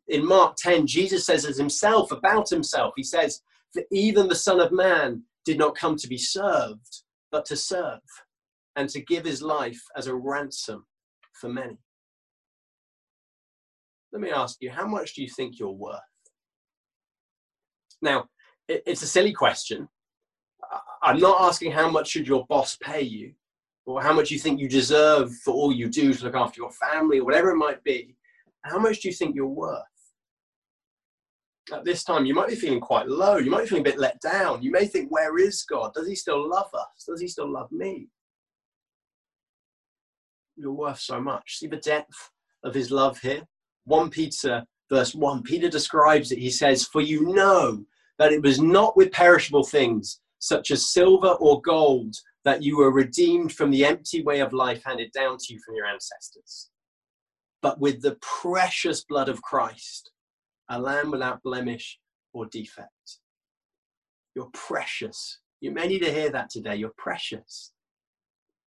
In 0.08 0.24
Mark 0.24 0.56
10, 0.58 0.86
Jesus 0.86 1.26
says 1.26 1.46
as 1.46 1.58
himself 1.58 2.12
about 2.12 2.48
himself, 2.48 2.94
he 2.96 3.04
says, 3.04 3.42
For 3.74 3.82
even 3.92 4.28
the 4.28 4.36
Son 4.36 4.60
of 4.60 4.72
Man 4.72 5.24
did 5.46 5.58
not 5.58 5.76
come 5.76 5.96
to 5.96 6.08
be 6.08 6.18
served, 6.20 7.02
but 7.32 7.46
to 7.46 7.56
serve, 7.56 8.02
and 8.78 8.88
to 8.90 9.02
give 9.02 9.26
his 9.26 9.42
life 9.42 9.82
as 9.98 10.08
a 10.08 10.16
ransom 10.16 10.86
for 11.34 11.50
many. 11.50 11.78
Let 14.14 14.22
me 14.22 14.32
ask 14.32 14.58
you, 14.62 14.70
how 14.70 14.88
much 14.88 15.16
do 15.16 15.24
you 15.24 15.30
think 15.30 15.60
you're 15.60 15.70
worth? 15.70 16.00
Now, 18.02 18.26
it's 18.70 19.02
a 19.02 19.08
silly 19.08 19.34
question. 19.34 19.90
I'm 21.02 21.20
not 21.20 21.42
asking 21.42 21.72
how 21.72 21.90
much 21.90 22.10
should 22.10 22.28
your 22.28 22.46
boss 22.48 22.78
pay 22.82 23.02
you 23.02 23.34
or 23.86 24.02
how 24.02 24.14
much 24.14 24.30
you 24.30 24.38
think 24.38 24.60
you 24.60 24.70
deserve 24.70 25.34
for 25.38 25.54
all 25.54 25.74
you 25.74 25.90
do 25.90 26.14
to 26.14 26.24
look 26.26 26.36
after 26.36 26.62
your 26.62 26.72
family 26.72 27.20
or 27.20 27.26
whatever 27.26 27.50
it 27.52 27.58
might 27.58 27.84
be. 27.84 28.16
How 28.64 28.78
much 28.78 29.02
do 29.02 29.08
you 29.08 29.14
think 29.14 29.36
you're 29.36 29.48
worth? 29.48 29.84
At 31.74 31.84
this 31.84 32.04
time, 32.04 32.26
you 32.26 32.34
might 32.34 32.50
be 32.50 32.56
feeling 32.56 32.80
quite 32.80 33.08
low. 33.08 33.38
You 33.38 33.50
might 33.50 33.62
be 33.62 33.68
feeling 33.68 33.88
a 33.88 33.90
bit 33.90 34.00
let 34.00 34.22
down. 34.22 34.62
You 34.62 34.72
may 34.72 34.86
think, 34.86 35.12
Where 35.12 35.38
is 35.38 35.64
God? 35.64 35.94
Does 35.94 36.08
he 36.08 36.16
still 36.16 36.48
love 36.50 36.70
us? 36.74 37.06
Does 37.08 37.20
he 37.20 37.28
still 37.28 37.52
love 37.52 37.72
me? 37.72 38.08
You're 40.58 40.74
worth 40.74 41.00
so 41.00 41.22
much. 41.22 41.58
See 41.58 41.68
the 41.68 41.78
depth 41.78 42.32
of 42.64 42.74
his 42.74 42.92
love 42.92 43.20
here? 43.20 43.48
1 43.86 44.10
Peter, 44.10 44.66
verse 44.90 45.14
1, 45.14 45.44
Peter 45.44 45.70
describes 45.70 46.32
it. 46.32 46.40
He 46.40 46.50
says, 46.50 46.84
For 46.84 47.02
you 47.02 47.34
know 47.34 47.86
that 48.18 48.32
it 48.32 48.42
was 48.42 48.60
not 48.60 48.98
with 48.98 49.12
perishable 49.12 49.64
things, 49.64 50.20
such 50.40 50.72
as 50.72 50.90
silver 50.90 51.30
or 51.40 51.62
gold, 51.62 52.16
that 52.44 52.64
you 52.64 52.78
were 52.78 52.92
redeemed 52.92 53.54
from 53.54 53.72
the 53.72 53.86
empty 53.86 54.24
way 54.24 54.40
of 54.40 54.54
life 54.54 54.82
handed 54.84 55.12
down 55.12 55.38
to 55.38 55.54
you 55.54 55.60
from 55.66 55.76
your 55.76 55.86
ancestors, 55.86 56.70
but 57.62 57.80
with 57.80 58.02
the 58.02 58.18
precious 58.22 59.04
blood 59.04 59.30
of 59.30 59.42
Christ, 59.42 60.12
a 60.70 60.80
lamb 60.80 61.12
without 61.12 61.44
blemish 61.44 62.00
or 62.34 62.46
defect. 62.46 63.20
You're 64.36 64.50
precious. 64.54 65.40
You 65.62 65.72
may 65.72 65.88
need 65.88 66.04
to 66.04 66.12
hear 66.12 66.30
that 66.30 66.50
today. 66.50 66.76
You're 66.76 66.94
precious. 66.98 67.74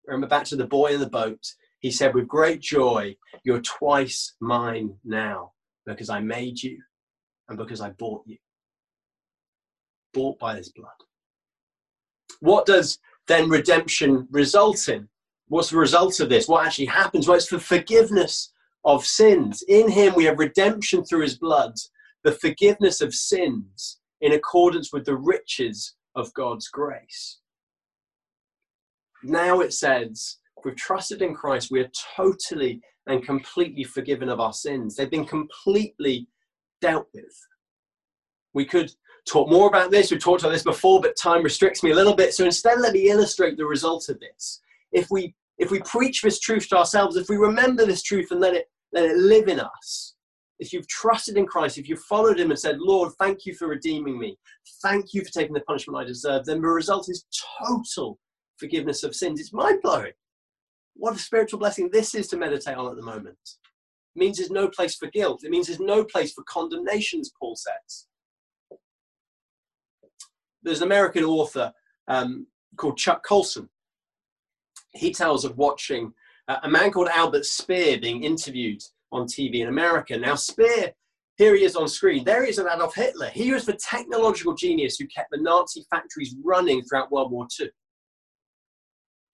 Remember 0.06 0.26
back 0.26 0.44
to 0.46 0.56
the 0.56 0.66
boy 0.66 0.94
in 0.94 1.00
the 1.00 1.08
boat. 1.08 1.40
He 1.80 1.90
said, 1.90 2.14
With 2.14 2.28
great 2.28 2.60
joy, 2.60 3.16
you're 3.42 3.62
twice 3.62 4.34
mine 4.40 4.94
now, 5.04 5.52
because 5.86 6.10
I 6.10 6.20
made 6.20 6.62
you 6.62 6.78
and 7.48 7.58
because 7.58 7.80
I 7.80 7.90
bought 7.90 8.22
you. 8.26 8.36
Bought 10.14 10.38
by 10.38 10.56
his 10.56 10.70
blood. 10.70 10.90
What 12.40 12.66
does 12.66 12.98
then 13.26 13.48
redemption 13.48 14.28
result 14.30 14.88
in? 14.88 15.08
What's 15.48 15.70
the 15.70 15.78
result 15.78 16.20
of 16.20 16.28
this? 16.28 16.48
What 16.48 16.66
actually 16.66 16.86
happens? 16.86 17.26
Well, 17.26 17.36
it's 17.36 17.48
for 17.48 17.58
forgiveness 17.58 18.52
of 18.84 19.04
sins. 19.04 19.62
In 19.68 19.90
him, 19.90 20.14
we 20.14 20.24
have 20.24 20.38
redemption 20.38 21.04
through 21.04 21.22
his 21.22 21.38
blood, 21.38 21.74
the 22.24 22.32
forgiveness 22.32 23.00
of 23.00 23.14
sins 23.14 24.00
in 24.20 24.32
accordance 24.32 24.92
with 24.92 25.04
the 25.04 25.16
riches 25.16 25.94
of 26.14 26.32
God's 26.34 26.68
grace. 26.68 27.38
Now 29.22 29.60
it 29.60 29.72
says, 29.72 30.38
if 30.60 30.66
we've 30.66 30.76
trusted 30.76 31.22
in 31.22 31.34
Christ, 31.34 31.70
we 31.70 31.80
are 31.80 31.90
totally 32.14 32.80
and 33.06 33.24
completely 33.24 33.82
forgiven 33.82 34.28
of 34.28 34.40
our 34.40 34.52
sins. 34.52 34.94
They've 34.94 35.10
been 35.10 35.24
completely 35.24 36.28
dealt 36.82 37.08
with. 37.14 37.34
We 38.52 38.66
could 38.66 38.92
talk 39.26 39.48
more 39.48 39.68
about 39.68 39.90
this. 39.90 40.10
We've 40.10 40.22
talked 40.22 40.42
about 40.42 40.52
this 40.52 40.62
before, 40.62 41.00
but 41.00 41.16
time 41.16 41.42
restricts 41.42 41.82
me 41.82 41.92
a 41.92 41.94
little 41.94 42.14
bit. 42.14 42.34
So 42.34 42.44
instead, 42.44 42.80
let 42.80 42.92
me 42.92 43.08
illustrate 43.08 43.56
the 43.56 43.64
result 43.64 44.08
of 44.10 44.20
this. 44.20 44.60
If 44.92 45.10
we 45.10 45.34
if 45.58 45.70
we 45.70 45.80
preach 45.80 46.22
this 46.22 46.40
truth 46.40 46.68
to 46.68 46.78
ourselves, 46.78 47.16
if 47.16 47.28
we 47.28 47.36
remember 47.36 47.84
this 47.84 48.02
truth 48.02 48.30
and 48.30 48.40
let 48.40 48.54
it 48.54 48.66
let 48.92 49.04
it 49.04 49.16
live 49.16 49.48
in 49.48 49.60
us, 49.60 50.14
if 50.58 50.72
you've 50.72 50.88
trusted 50.88 51.36
in 51.36 51.46
Christ, 51.46 51.78
if 51.78 51.88
you've 51.88 52.02
followed 52.02 52.38
Him 52.38 52.50
and 52.50 52.58
said, 52.58 52.78
Lord, 52.80 53.12
thank 53.18 53.46
you 53.46 53.54
for 53.54 53.68
redeeming 53.68 54.18
me, 54.18 54.36
thank 54.82 55.14
you 55.14 55.24
for 55.24 55.30
taking 55.30 55.54
the 55.54 55.60
punishment 55.60 55.98
I 55.98 56.04
deserve, 56.04 56.44
then 56.44 56.60
the 56.60 56.68
result 56.68 57.08
is 57.08 57.24
total 57.66 58.18
forgiveness 58.58 59.04
of 59.04 59.14
sins. 59.14 59.40
It's 59.40 59.52
mind 59.52 59.80
blowing. 59.82 60.12
What 61.00 61.16
a 61.16 61.18
spiritual 61.18 61.58
blessing 61.58 61.88
this 61.90 62.14
is 62.14 62.28
to 62.28 62.36
meditate 62.36 62.76
on 62.76 62.90
at 62.90 62.94
the 62.94 63.02
moment. 63.02 63.38
It 64.14 64.18
means 64.18 64.36
there's 64.36 64.50
no 64.50 64.68
place 64.68 64.96
for 64.96 65.08
guilt. 65.08 65.40
It 65.42 65.50
means 65.50 65.66
there's 65.66 65.80
no 65.80 66.04
place 66.04 66.34
for 66.34 66.44
condemnations, 66.44 67.32
Paul 67.40 67.56
says. 67.56 68.06
There's 70.62 70.82
an 70.82 70.88
American 70.88 71.24
author 71.24 71.72
um, 72.06 72.46
called 72.76 72.98
Chuck 72.98 73.24
Colson. 73.26 73.70
He 74.92 75.10
tells 75.10 75.46
of 75.46 75.56
watching 75.56 76.12
uh, 76.48 76.58
a 76.64 76.68
man 76.68 76.90
called 76.90 77.08
Albert 77.08 77.46
Speer 77.46 77.98
being 77.98 78.22
interviewed 78.22 78.82
on 79.10 79.26
TV 79.26 79.60
in 79.60 79.68
America. 79.68 80.18
Now, 80.18 80.34
Speer, 80.34 80.92
here 81.38 81.54
he 81.54 81.64
is 81.64 81.76
on 81.76 81.88
screen. 81.88 82.24
There 82.24 82.44
he 82.44 82.50
is 82.50 82.58
at 82.58 82.66
Adolf 82.66 82.94
Hitler. 82.94 83.30
He 83.30 83.54
was 83.54 83.64
the 83.64 83.78
technological 83.90 84.52
genius 84.52 84.98
who 84.98 85.06
kept 85.06 85.30
the 85.30 85.40
Nazi 85.40 85.86
factories 85.88 86.36
running 86.44 86.82
throughout 86.82 87.10
World 87.10 87.32
War 87.32 87.46
II. 87.58 87.70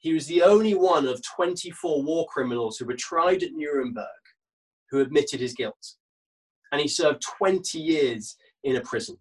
He 0.07 0.13
was 0.13 0.29
the 0.29 0.43
only 0.43 0.73
one 0.73 1.05
of 1.05 1.21
24 1.21 2.01
war 2.05 2.29
criminals 2.29 2.79
who 2.79 2.87
were 2.87 2.95
tried 2.95 3.43
at 3.43 3.55
Nuremberg 3.55 4.07
who 4.89 5.01
admitted 5.01 5.41
his 5.41 5.53
guilt. 5.53 5.97
And 6.71 6.81
he 6.81 6.87
served 6.87 7.25
20 7.39 7.81
years 7.81 8.37
in 8.63 8.77
a 8.77 8.81
prison, 8.83 9.17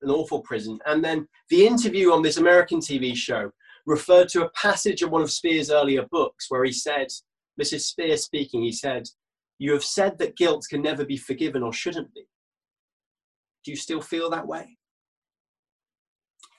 an 0.00 0.10
awful 0.10 0.40
prison. 0.42 0.78
And 0.86 1.04
then 1.04 1.26
the 1.50 1.66
interview 1.66 2.12
on 2.12 2.22
this 2.22 2.36
American 2.36 2.78
TV 2.78 3.16
show 3.16 3.50
referred 3.84 4.28
to 4.28 4.44
a 4.44 4.50
passage 4.50 5.02
in 5.02 5.10
one 5.10 5.22
of 5.22 5.32
Speer's 5.32 5.72
earlier 5.72 6.06
books 6.08 6.46
where 6.48 6.62
he 6.62 6.70
said, 6.70 7.08
this 7.56 7.72
is 7.72 7.88
Speer 7.88 8.16
speaking, 8.16 8.62
he 8.62 8.70
said, 8.70 9.08
You 9.58 9.72
have 9.72 9.82
said 9.82 10.18
that 10.18 10.36
guilt 10.36 10.66
can 10.70 10.82
never 10.82 11.04
be 11.04 11.16
forgiven 11.16 11.64
or 11.64 11.72
shouldn't 11.72 12.14
be. 12.14 12.28
Do 13.64 13.72
you 13.72 13.76
still 13.76 14.00
feel 14.00 14.30
that 14.30 14.46
way? 14.46 14.78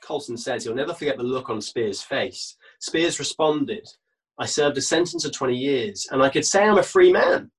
Colson 0.04 0.36
says 0.36 0.66
he'll 0.66 0.76
never 0.76 0.94
forget 0.94 1.16
the 1.16 1.24
look 1.24 1.50
on 1.50 1.62
Speer's 1.62 2.02
face. 2.02 2.58
Speers 2.80 3.20
responded, 3.20 3.88
I 4.40 4.46
served 4.46 4.78
a 4.78 4.82
sentence 4.82 5.26
of 5.26 5.34
20 5.34 5.56
years, 5.56 6.08
and 6.12 6.24
I 6.24 6.30
could 6.30 6.46
say 6.46 6.64
I'm 6.64 6.78
a 6.78 6.84
free 6.84 7.12
man. 7.12 7.52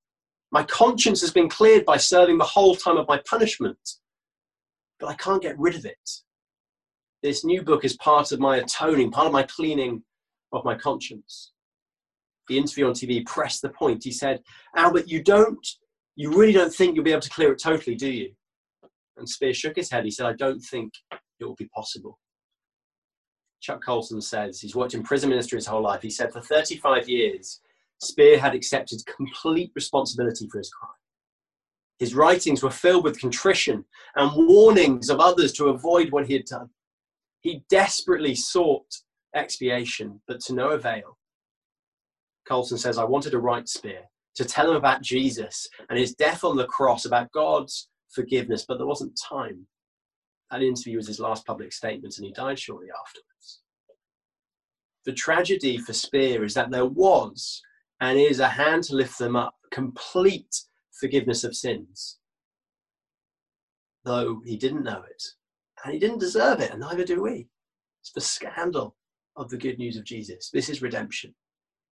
My 0.51 0.63
conscience 0.63 1.21
has 1.21 1.31
been 1.31 1.47
cleared 1.47 1.85
by 1.85 1.97
serving 1.97 2.37
the 2.37 2.43
whole 2.43 2.75
time 2.75 2.97
of 2.97 3.07
my 3.07 3.21
punishment, 3.29 3.77
but 4.99 5.07
I 5.07 5.13
can't 5.13 5.41
get 5.41 5.57
rid 5.59 5.75
of 5.75 5.85
it. 5.85 6.09
This 7.21 7.45
new 7.45 7.61
book 7.61 7.85
is 7.85 7.95
part 7.97 8.31
of 8.31 8.39
my 8.39 8.57
atoning, 8.57 9.11
part 9.11 9.27
of 9.27 9.33
my 9.33 9.43
cleaning 9.43 10.03
of 10.51 10.65
my 10.65 10.75
conscience. 10.75 11.51
The 12.47 12.57
interview 12.57 12.87
on 12.87 12.93
TV 12.93 13.25
pressed 13.25 13.61
the 13.61 13.69
point. 13.69 14.03
He 14.03 14.11
said, 14.11 14.41
Albert, 14.75 15.07
you 15.07 15.23
don't, 15.23 15.65
you 16.15 16.31
really 16.31 16.51
don't 16.51 16.73
think 16.73 16.95
you'll 16.95 17.05
be 17.05 17.11
able 17.11 17.21
to 17.21 17.29
clear 17.29 17.53
it 17.53 17.61
totally, 17.61 17.95
do 17.95 18.09
you? 18.09 18.31
And 19.17 19.29
Spears 19.29 19.57
shook 19.57 19.75
his 19.75 19.91
head. 19.91 20.03
He 20.03 20.11
said, 20.11 20.25
I 20.25 20.33
don't 20.33 20.59
think 20.59 20.91
it 21.39 21.45
will 21.45 21.55
be 21.55 21.69
possible. 21.73 22.17
Chuck 23.61 23.83
Colson 23.83 24.21
says 24.21 24.59
he's 24.59 24.75
worked 24.75 24.95
in 24.95 25.03
prison 25.03 25.29
ministry 25.29 25.57
his 25.57 25.67
whole 25.67 25.83
life. 25.83 26.01
He 26.01 26.09
said 26.09 26.33
for 26.33 26.41
35 26.41 27.07
years, 27.07 27.61
Speer 28.01 28.39
had 28.39 28.55
accepted 28.55 29.05
complete 29.05 29.71
responsibility 29.75 30.47
for 30.49 30.57
his 30.57 30.71
crime. 30.71 30.91
His 31.99 32.15
writings 32.15 32.63
were 32.63 32.71
filled 32.71 33.03
with 33.03 33.19
contrition 33.19 33.85
and 34.15 34.31
warnings 34.35 35.09
of 35.11 35.19
others 35.19 35.53
to 35.53 35.67
avoid 35.67 36.11
what 36.11 36.25
he 36.25 36.33
had 36.33 36.45
done. 36.45 36.69
He 37.41 37.63
desperately 37.69 38.33
sought 38.33 38.87
expiation, 39.35 40.19
but 40.27 40.39
to 40.41 40.53
no 40.53 40.71
avail. 40.71 41.19
Colson 42.47 42.79
says, 42.79 42.97
I 42.97 43.03
wanted 43.03 43.29
to 43.31 43.39
write 43.39 43.69
Speer 43.69 44.01
to 44.35 44.45
tell 44.45 44.71
him 44.71 44.75
about 44.75 45.03
Jesus 45.03 45.69
and 45.89 45.99
his 45.99 46.15
death 46.15 46.43
on 46.43 46.57
the 46.57 46.65
cross, 46.65 47.05
about 47.05 47.31
God's 47.31 47.89
forgiveness, 48.09 48.65
but 48.67 48.77
there 48.77 48.87
wasn't 48.87 49.19
time. 49.29 49.67
That 50.51 50.61
interview 50.61 50.97
was 50.97 51.07
his 51.07 51.19
last 51.19 51.45
public 51.45 51.71
statement, 51.71 52.17
and 52.17 52.25
he 52.25 52.33
died 52.33 52.59
shortly 52.59 52.87
afterwards. 52.89 53.61
The 55.05 55.13
tragedy 55.13 55.77
for 55.77 55.93
Speer 55.93 56.43
is 56.43 56.53
that 56.53 56.69
there 56.69 56.85
was 56.85 57.61
and 58.01 58.19
is 58.19 58.39
a 58.39 58.47
hand 58.47 58.83
to 58.83 58.95
lift 58.95 59.17
them 59.17 59.35
up, 59.35 59.55
complete 59.71 60.63
forgiveness 60.91 61.43
of 61.43 61.55
sins. 61.55 62.19
Though 64.03 64.41
he 64.45 64.57
didn't 64.57 64.83
know 64.83 65.03
it, 65.09 65.23
and 65.83 65.93
he 65.93 65.99
didn't 65.99 66.19
deserve 66.19 66.59
it, 66.59 66.71
and 66.71 66.81
neither 66.81 67.05
do 67.05 67.21
we. 67.21 67.47
It's 68.01 68.11
the 68.11 68.21
scandal 68.21 68.95
of 69.37 69.49
the 69.49 69.57
good 69.57 69.77
news 69.77 69.95
of 69.95 70.03
Jesus. 70.03 70.49
This 70.51 70.69
is 70.69 70.81
redemption. 70.81 71.33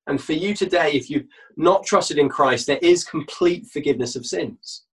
And 0.08 0.22
for 0.22 0.34
you 0.34 0.54
today, 0.54 0.92
if 0.94 1.10
you've 1.10 1.28
not 1.56 1.86
trusted 1.86 2.18
in 2.18 2.30
Christ, 2.30 2.68
there 2.68 2.80
is 2.82 3.04
complete 3.04 3.68
forgiveness 3.68 4.16
of 4.16 4.26
sins. 4.26 4.86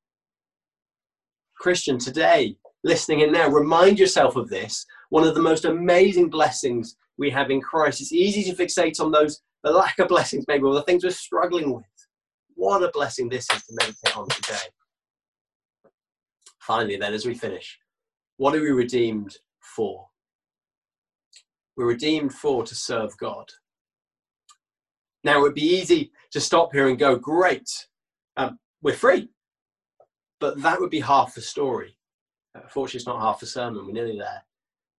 Christian, 1.59 1.99
today, 1.99 2.57
listening 2.87 3.21
in 3.21 3.33
now, 3.33 3.49
remind 3.49 3.99
yourself 3.99 4.37
of 4.37 4.49
this. 4.49 4.87
One 5.11 5.27
of 5.27 5.35
the 5.35 5.43
most 5.43 5.65
amazing 5.65 6.31
blessings 6.31 6.97
we 7.19 7.31
have 7.31 7.51
in 7.51 7.61
Christ. 7.61 8.01
It's 8.01 8.13
easy 8.13 8.45
to 8.45 8.57
fixate 8.57 9.01
on 9.01 9.11
those, 9.11 9.43
the 9.65 9.73
lack 9.73 9.99
of 9.99 10.09
blessings, 10.09 10.45
maybe, 10.47 10.63
or 10.63 10.75
the 10.75 10.83
things 10.83 11.03
we're 11.03 11.11
struggling 11.11 11.75
with. 11.75 11.85
What 12.55 12.85
a 12.85 12.91
blessing 12.93 13.29
this 13.29 13.51
is 13.53 13.63
to 13.65 13.75
meditate 13.75 14.17
on 14.17 14.29
today. 14.29 14.69
Finally, 16.61 16.97
then, 16.97 17.13
as 17.13 17.27
we 17.27 17.35
finish, 17.35 17.77
what 18.37 18.55
are 18.55 18.61
we 18.61 18.71
redeemed 18.71 19.37
for? 19.61 20.07
We're 21.77 21.87
redeemed 21.87 22.33
for 22.33 22.65
to 22.65 22.75
serve 22.75 23.17
God. 23.19 23.51
Now, 25.25 25.39
it 25.39 25.43
would 25.43 25.55
be 25.55 25.77
easy 25.77 26.13
to 26.31 26.41
stop 26.41 26.73
here 26.73 26.89
and 26.89 26.99
go, 26.99 27.17
great, 27.17 27.69
um, 28.37 28.59
we're 28.81 28.95
free. 28.95 29.29
But 30.39 30.63
that 30.63 30.81
would 30.81 30.91
be 30.91 31.01
half 31.01 31.35
the 31.35 31.41
story. 31.41 31.96
Unfortunately, 32.63 32.99
it's 32.99 33.07
not 33.07 33.21
half 33.21 33.43
a 33.43 33.47
sermon. 33.47 33.87
We're 33.87 33.93
nearly 33.93 34.19
there. 34.19 34.43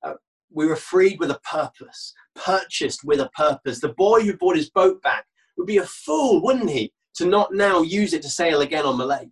Uh, 0.04 0.14
we 0.52 0.68
were 0.68 0.76
freed 0.76 1.20
with 1.20 1.32
a 1.32 1.40
purpose, 1.50 2.14
purchased 2.36 3.04
with 3.04 3.20
a 3.20 3.30
purpose. 3.30 3.80
The 3.80 3.94
boy 3.94 4.22
who 4.22 4.38
bought 4.38 4.56
his 4.56 4.70
boat 4.70 5.02
back 5.02 5.26
would 5.58 5.68
be 5.68 5.78
a 5.78 5.86
fool, 5.86 6.42
wouldn't 6.44 6.70
he, 6.70 6.94
to 7.16 7.26
not 7.26 7.54
now 7.54 7.82
use 7.82 8.14
it 8.14 8.22
to 8.22 8.30
sail 8.30 8.62
again 8.62 8.86
on 8.86 8.98
the 8.98 9.06
lake. 9.06 9.30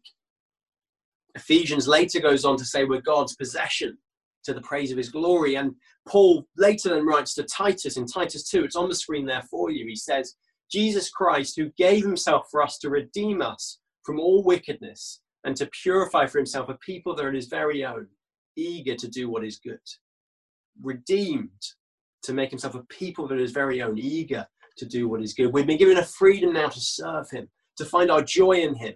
Ephesians 1.36 1.88
later 1.88 2.20
goes 2.20 2.46
on 2.46 2.58
to 2.58 2.66
say 2.66 2.86
we're 2.86 3.02
God's 3.02 3.36
possession 3.36 3.98
to 4.46 4.54
the 4.54 4.62
praise 4.62 4.92
of 4.92 4.98
his 4.98 5.10
glory. 5.10 5.56
And 5.56 5.76
Paul 6.08 6.48
later 6.58 6.90
then 6.90 7.06
writes 7.06 7.34
to 7.36 7.44
Titus 7.44 7.98
in 7.98 8.06
Titus 8.06 8.50
2, 8.50 8.64
it's 8.64 8.76
on 8.76 8.90
the 8.90 8.96
screen 8.96 9.26
there 9.26 9.44
for 9.44 9.70
you. 9.70 9.86
He 9.86 9.96
says, 9.96 10.36
Jesus 10.72 11.10
Christ, 11.10 11.56
who 11.58 11.72
gave 11.78 12.04
himself 12.04 12.48
for 12.50 12.62
us 12.62 12.78
to 12.80 12.90
redeem 12.90 13.42
us 13.42 13.80
from 14.04 14.20
all 14.20 14.44
wickedness 14.44 15.22
and 15.44 15.56
to 15.58 15.70
purify 15.84 16.26
for 16.26 16.38
himself 16.38 16.70
a 16.70 16.76
people 16.76 17.16
that 17.16 17.26
are 17.26 17.32
his 17.32 17.48
very 17.48 17.86
own, 17.86 18.08
eager 18.56 18.96
to 18.96 19.08
do 19.08 19.30
what 19.30 19.46
is 19.46 19.58
good. 19.58 19.80
Redeemed 20.82 21.50
to 22.24 22.34
make 22.34 22.50
himself 22.50 22.76
a 22.76 22.84
people 22.84 23.28
that 23.28 23.40
his 23.40 23.52
very 23.52 23.82
own, 23.82 23.98
eager 23.98 24.46
to 24.78 24.86
do 24.86 25.08
what 25.08 25.22
is 25.22 25.34
good. 25.34 25.54
We've 25.54 25.68
been 25.68 25.78
given 25.78 25.98
a 25.98 26.04
freedom 26.04 26.54
now 26.54 26.68
to 26.68 26.80
serve 26.80 27.30
him, 27.30 27.48
to 27.78 27.86
find 27.86 28.12
our 28.12 28.22
joy 28.22 28.54
in 28.54 28.76
him. 28.76 28.96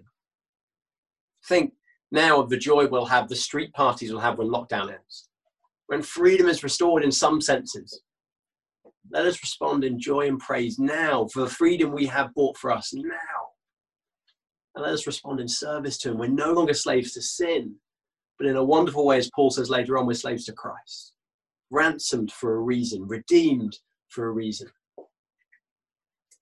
Think 1.48 1.72
now 2.10 2.40
of 2.40 2.50
the 2.50 2.56
joy 2.56 2.86
we'll 2.86 3.06
have, 3.06 3.28
the 3.28 3.36
street 3.36 3.72
parties 3.72 4.10
we'll 4.10 4.20
have 4.20 4.38
when 4.38 4.48
lockdown 4.48 4.90
ends, 4.90 5.28
when 5.86 6.02
freedom 6.02 6.48
is 6.48 6.62
restored 6.62 7.02
in 7.02 7.12
some 7.12 7.40
senses. 7.40 8.02
Let 9.10 9.26
us 9.26 9.40
respond 9.42 9.84
in 9.84 9.98
joy 9.98 10.28
and 10.28 10.38
praise 10.38 10.78
now 10.78 11.26
for 11.32 11.40
the 11.40 11.50
freedom 11.50 11.92
we 11.92 12.06
have 12.06 12.34
bought 12.34 12.56
for 12.56 12.70
us 12.70 12.92
now. 12.94 13.12
And 14.74 14.84
let 14.84 14.94
us 14.94 15.06
respond 15.06 15.40
in 15.40 15.48
service 15.48 15.98
to 15.98 16.10
Him. 16.10 16.18
We're 16.18 16.28
no 16.28 16.52
longer 16.52 16.74
slaves 16.74 17.12
to 17.14 17.22
sin, 17.22 17.74
but 18.40 18.48
in 18.48 18.56
a 18.56 18.64
wonderful 18.64 19.06
way, 19.06 19.18
as 19.18 19.30
Paul 19.30 19.50
says 19.50 19.70
later 19.70 19.96
on, 19.96 20.06
we're 20.06 20.14
slaves 20.14 20.46
to 20.46 20.52
Christ. 20.52 21.12
Ransomed 21.70 22.32
for 22.32 22.56
a 22.56 22.60
reason, 22.60 23.06
redeemed 23.06 23.78
for 24.08 24.26
a 24.26 24.32
reason. 24.32 24.66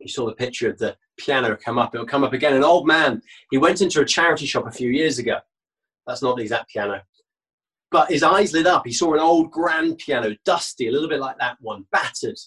You 0.01 0.09
saw 0.09 0.25
the 0.25 0.33
picture 0.33 0.71
of 0.71 0.79
the 0.79 0.97
piano 1.19 1.57
come 1.57 1.77
up. 1.77 1.95
It'll 1.95 2.07
come 2.07 2.25
up 2.25 2.33
again. 2.33 2.55
An 2.55 2.65
old 2.65 2.87
man, 2.87 3.21
he 3.51 3.59
went 3.59 3.83
into 3.83 4.01
a 4.01 4.07
charity 4.07 4.47
shop 4.47 4.67
a 4.67 4.71
few 4.71 4.91
years 4.91 5.19
ago 5.19 5.39
that's 6.09 6.23
not 6.23 6.37
the 6.37 6.43
exact 6.43 6.71
piano. 6.71 7.03
But 7.91 8.11
his 8.11 8.23
eyes 8.23 8.53
lit 8.53 8.67
up. 8.67 8.83
He 8.85 8.93
saw 8.93 9.15
an 9.15 9.21
old 9.21 9.51
grand 9.51 9.99
piano, 9.99 10.35
dusty, 10.45 10.89
a 10.89 10.91
little 10.91 11.09
bit 11.09 11.21
like 11.21 11.39
that 11.39 11.57
one, 11.61 11.87
battered, 11.93 12.39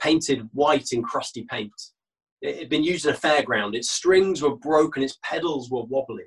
painted 0.00 0.48
white 0.52 0.92
in 0.92 1.02
crusty 1.02 1.44
paint. 1.50 1.72
It 2.42 2.58
had 2.58 2.68
been 2.68 2.84
used 2.84 3.06
in 3.06 3.14
a 3.14 3.16
fairground. 3.16 3.74
Its 3.74 3.90
strings 3.90 4.42
were 4.42 4.56
broken, 4.56 5.02
its 5.02 5.18
pedals 5.22 5.70
were 5.70 5.84
wobbly. 5.84 6.24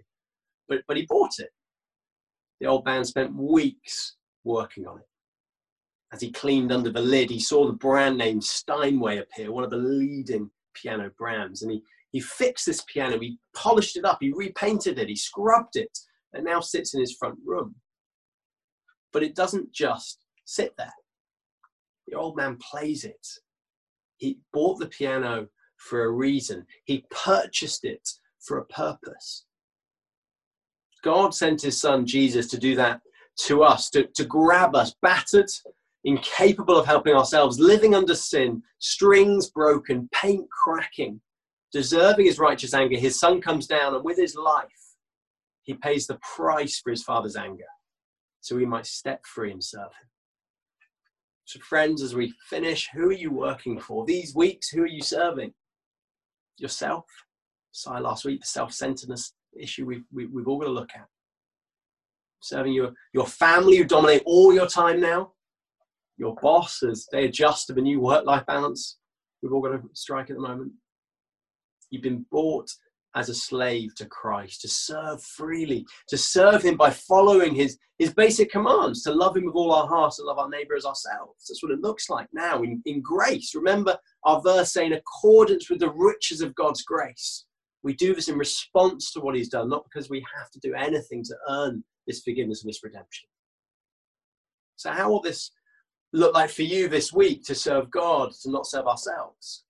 But, 0.68 0.82
but 0.88 0.98
he 0.98 1.06
bought 1.08 1.32
it. 1.38 1.50
The 2.60 2.68
old 2.68 2.86
man 2.86 3.04
spent 3.04 3.36
weeks 3.36 4.16
working 4.44 4.88
on 4.88 5.00
it. 5.00 5.08
As 6.14 6.22
he 6.22 6.32
cleaned 6.32 6.72
under 6.72 6.92
the 6.92 7.02
lid, 7.02 7.30
he 7.30 7.40
saw 7.40 7.66
the 7.66 7.74
brand 7.74 8.18
name 8.18 8.40
Steinway 8.42 9.18
appear, 9.18 9.52
one 9.52 9.64
of 9.64 9.72
the 9.72 9.78
leading 9.78 10.50
piano 10.74 11.12
brands. 11.18 11.62
And 11.62 11.72
he, 11.72 11.82
he 12.12 12.22
fixed 12.22 12.66
this 12.66 12.84
piano, 12.92 13.20
he 13.20 13.38
polished 13.54 13.98
it 13.98 14.06
up, 14.06 14.20
he 14.22 14.32
repainted 14.32 15.00
it, 15.00 15.10
he 15.10 15.16
scrubbed 15.16 15.76
it, 15.76 15.98
that 16.32 16.44
now 16.44 16.60
sits 16.62 16.94
in 16.94 17.02
his 17.02 17.16
front 17.16 17.38
room. 17.46 17.76
But 19.12 19.24
it 19.24 19.36
doesn't 19.36 19.74
just 19.74 20.20
sit 20.46 20.74
there. 20.78 20.94
The 22.08 22.16
old 22.16 22.38
man 22.38 22.58
plays 22.58 23.04
it. 23.04 23.28
He 24.18 24.40
bought 24.54 24.80
the 24.80 24.88
piano 24.88 25.48
for 25.78 26.06
a 26.06 26.12
reason, 26.12 26.66
he 26.86 27.06
purchased 27.10 27.84
it 27.84 28.08
for 28.40 28.58
a 28.58 28.66
purpose. 28.66 29.45
God 31.06 31.36
sent 31.36 31.62
his 31.62 31.80
son 31.80 32.06
Jesus 32.06 32.48
to 32.48 32.58
do 32.58 32.76
that 32.76 33.00
to 33.46 33.64
us, 33.64 33.92
to, 33.92 34.08
to 34.16 34.26
grab 34.26 34.76
us, 34.76 34.96
battered, 35.04 35.50
incapable 36.04 36.78
of 36.78 36.88
helping 36.88 37.14
ourselves, 37.16 37.60
living 37.60 37.94
under 37.94 38.16
sin, 38.16 38.64
strings 38.80 39.52
broken, 39.52 40.10
paint 40.12 40.48
cracking, 40.50 41.22
deserving 41.72 42.26
his 42.26 42.40
righteous 42.40 42.74
anger. 42.74 42.98
His 42.98 43.20
son 43.20 43.40
comes 43.40 43.68
down 43.68 43.94
and 43.94 44.04
with 44.04 44.18
his 44.18 44.36
life, 44.36 44.66
he 45.62 45.76
pays 45.76 46.08
the 46.08 46.18
price 46.36 46.80
for 46.80 46.90
his 46.90 47.04
father's 47.04 47.36
anger 47.36 47.66
so 48.42 48.56
we 48.56 48.66
might 48.66 48.86
step 48.86 49.26
free 49.26 49.52
and 49.52 49.64
serve 49.64 49.86
him. 49.86 50.10
So, 51.46 51.60
friends, 51.60 52.02
as 52.02 52.16
we 52.16 52.34
finish, 52.50 52.90
who 52.94 53.10
are 53.10 53.14
you 53.14 53.32
working 53.32 53.80
for? 53.80 54.06
These 54.06 54.36
weeks, 54.36 54.70
who 54.70 54.82
are 54.84 54.88
you 54.88 55.02
serving? 55.02 55.54
Yourself? 56.58 57.06
Saw 57.72 57.98
last 57.98 58.26
week 58.26 58.42
the 58.42 58.48
self 58.48 58.72
centeredness 58.72 59.34
issue 59.60 59.86
we've, 59.86 60.04
we, 60.14 60.26
we 60.28 60.42
have 60.42 60.48
all 60.48 60.60
got 60.60 60.66
to 60.66 60.72
look 60.72 60.92
at. 60.96 61.08
Serving 62.42 62.74
your, 62.74 62.94
your 63.14 63.26
family 63.26 63.78
who 63.78 63.86
dominate 63.86 64.24
all 64.26 64.54
your 64.54 64.68
time 64.68 65.00
now, 65.00 65.32
your 66.18 66.36
boss 66.42 66.84
as 66.84 67.08
they 67.12 67.26
adjust 67.26 67.68
to 67.68 67.74
the 67.74 67.82
new 67.82 68.00
work 68.00 68.26
life 68.26 68.46
balance 68.46 68.98
we've 69.46 69.54
all 69.54 69.62
got 69.62 69.70
to 69.70 69.82
strike 69.94 70.30
at 70.30 70.36
the 70.36 70.42
moment. 70.42 70.72
You've 71.92 72.02
been 72.02 72.26
bought 72.32 72.70
as 73.16 73.30
a 73.30 73.34
slave 73.34 73.96
to 73.96 74.06
Christ, 74.08 74.62
to 74.62 74.68
serve 74.68 75.24
freely, 75.24 75.86
to 76.10 76.18
serve 76.18 76.64
Him 76.64 76.76
by 76.76 76.90
following 76.90 77.54
His, 77.56 77.78
his 78.00 78.14
basic 78.14 78.52
commands, 78.52 79.04
to 79.04 79.14
love 79.14 79.38
Him 79.38 79.46
with 79.46 79.56
all 79.56 79.72
our 79.72 79.88
hearts, 79.88 80.18
to 80.18 80.24
love 80.24 80.40
our 80.40 80.50
neighbor 80.50 80.76
as 80.76 80.86
ourselves. 80.86 81.46
That's 81.48 81.64
what 81.64 81.72
it 81.72 81.80
looks 81.80 82.10
like 82.10 82.28
now 82.34 82.64
in, 82.64 82.82
in 82.86 83.02
grace. 83.02 83.54
Remember 83.56 83.98
our 84.24 84.42
verse 84.42 84.74
saying, 84.74 84.92
in 84.92 84.98
accordance 84.98 85.70
with 85.70 85.80
the 85.80 85.92
riches 85.92 86.42
of 86.42 86.56
God's 86.56 86.82
grace. 86.82 87.46
We 87.86 87.94
do 87.94 88.16
this 88.16 88.30
in 88.30 88.38
response 88.38 89.14
to 89.14 89.22
what 89.22 89.36
He's 89.36 89.50
done, 89.50 89.70
not 89.70 89.86
because 89.86 90.10
we 90.10 90.26
have 90.36 90.50
to 90.52 90.60
do 90.60 90.74
anything 90.74 91.24
to 91.24 91.36
earn 91.50 91.84
this 92.08 92.24
forgiveness 92.24 92.64
and 92.64 92.70
this 92.70 92.84
redemption. 92.84 93.30
So, 94.76 94.92
how 94.92 95.10
will 95.10 95.22
this 95.22 95.52
look 96.12 96.34
like 96.34 96.50
for 96.50 96.64
you 96.64 96.90
this 96.90 97.14
week 97.14 97.44
to 97.46 97.56
serve 97.56 97.92
God, 97.92 98.32
to 98.42 98.52
not 98.52 98.66
serve 98.66 98.88
ourselves? 98.88 99.66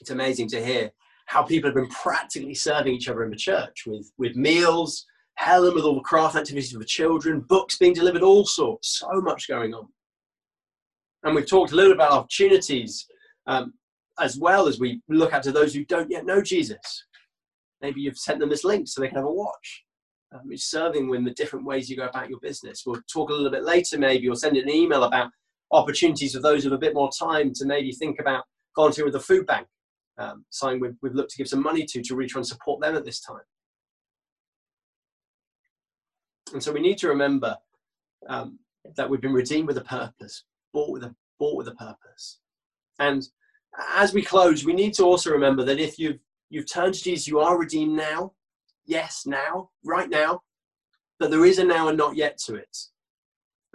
it's 0.00 0.10
amazing 0.10 0.48
to 0.48 0.64
hear 0.64 0.90
how 1.26 1.42
people 1.42 1.68
have 1.68 1.74
been 1.74 1.88
practically 1.88 2.54
serving 2.54 2.94
each 2.94 3.08
other 3.08 3.24
in 3.24 3.30
the 3.30 3.36
church 3.36 3.84
with, 3.86 4.10
with 4.16 4.36
meals, 4.36 5.04
Helen 5.34 5.74
with 5.74 5.84
all 5.84 5.96
the 5.96 6.00
craft 6.00 6.36
activities 6.36 6.72
for 6.72 6.78
the 6.78 6.84
children, 6.84 7.40
books 7.40 7.76
being 7.76 7.92
delivered, 7.92 8.22
all 8.22 8.44
sorts, 8.44 9.00
so 9.00 9.20
much 9.20 9.48
going 9.48 9.74
on. 9.74 9.88
And 11.24 11.34
we've 11.34 11.48
talked 11.48 11.72
a 11.72 11.76
little 11.76 11.92
about 11.92 12.12
opportunities 12.12 13.06
um, 13.46 13.74
as 14.20 14.38
well 14.38 14.68
as 14.68 14.78
we 14.78 15.00
look 15.08 15.32
at 15.32 15.42
to 15.44 15.52
those 15.52 15.74
who 15.74 15.84
don't 15.84 16.10
yet 16.10 16.26
know 16.26 16.42
Jesus. 16.42 17.04
Maybe 17.80 18.00
you've 18.00 18.18
sent 18.18 18.40
them 18.40 18.48
this 18.48 18.64
link 18.64 18.88
so 18.88 19.00
they 19.00 19.08
can 19.08 19.16
have 19.16 19.24
a 19.24 19.32
watch. 19.32 19.84
Um, 20.32 20.42
serving 20.56 21.14
in 21.14 21.24
the 21.24 21.30
different 21.32 21.64
ways 21.64 21.88
you 21.88 21.96
go 21.96 22.06
about 22.06 22.28
your 22.28 22.40
business. 22.40 22.82
We'll 22.84 23.00
talk 23.10 23.30
a 23.30 23.32
little 23.32 23.50
bit 23.50 23.64
later, 23.64 23.98
maybe, 23.98 24.28
or 24.28 24.34
send 24.34 24.56
an 24.56 24.68
email 24.68 25.04
about 25.04 25.30
opportunities 25.70 26.34
for 26.34 26.40
those 26.40 26.64
with 26.64 26.74
a 26.74 26.78
bit 26.78 26.94
more 26.94 27.10
time 27.18 27.52
to 27.54 27.64
maybe 27.64 27.92
think 27.92 28.20
about 28.20 28.44
volunteering 28.76 29.10
with 29.10 29.20
the 29.20 29.26
food 29.26 29.46
bank 29.46 29.66
um, 30.18 30.44
something 30.50 30.80
we've, 30.80 30.96
we've 31.00 31.14
looked 31.14 31.30
to 31.30 31.38
give 31.38 31.48
some 31.48 31.62
money 31.62 31.84
to 31.86 32.02
to 32.02 32.26
try 32.26 32.38
and 32.38 32.46
support 32.46 32.80
them 32.80 32.96
at 32.96 33.04
this 33.04 33.20
time. 33.20 33.40
And 36.52 36.62
so 36.62 36.72
we 36.72 36.80
need 36.80 36.98
to 36.98 37.08
remember 37.08 37.56
um, 38.28 38.58
that 38.96 39.08
we've 39.08 39.20
been 39.20 39.32
redeemed 39.32 39.68
with 39.68 39.78
a 39.78 39.82
purpose, 39.82 40.44
bought 40.72 40.90
with 40.90 41.04
a 41.04 41.14
bought 41.38 41.56
with 41.56 41.68
a 41.68 41.74
purpose. 41.74 42.40
And 42.98 43.22
as 43.94 44.12
we 44.12 44.22
close, 44.22 44.64
we 44.64 44.72
need 44.72 44.94
to 44.94 45.04
also 45.04 45.30
remember 45.30 45.64
that 45.64 45.78
if 45.78 45.98
you've 45.98 46.18
you've 46.50 46.70
turned 46.70 46.94
to 46.94 47.02
Jesus, 47.02 47.28
you 47.28 47.40
are 47.40 47.58
redeemed 47.58 47.96
now. 47.96 48.32
Yes, 48.86 49.24
now, 49.26 49.70
right 49.84 50.08
now. 50.08 50.42
But 51.18 51.30
there 51.30 51.44
is 51.44 51.58
a 51.58 51.64
now 51.64 51.88
and 51.88 51.98
not 51.98 52.16
yet 52.16 52.38
to 52.46 52.54
it. 52.54 52.76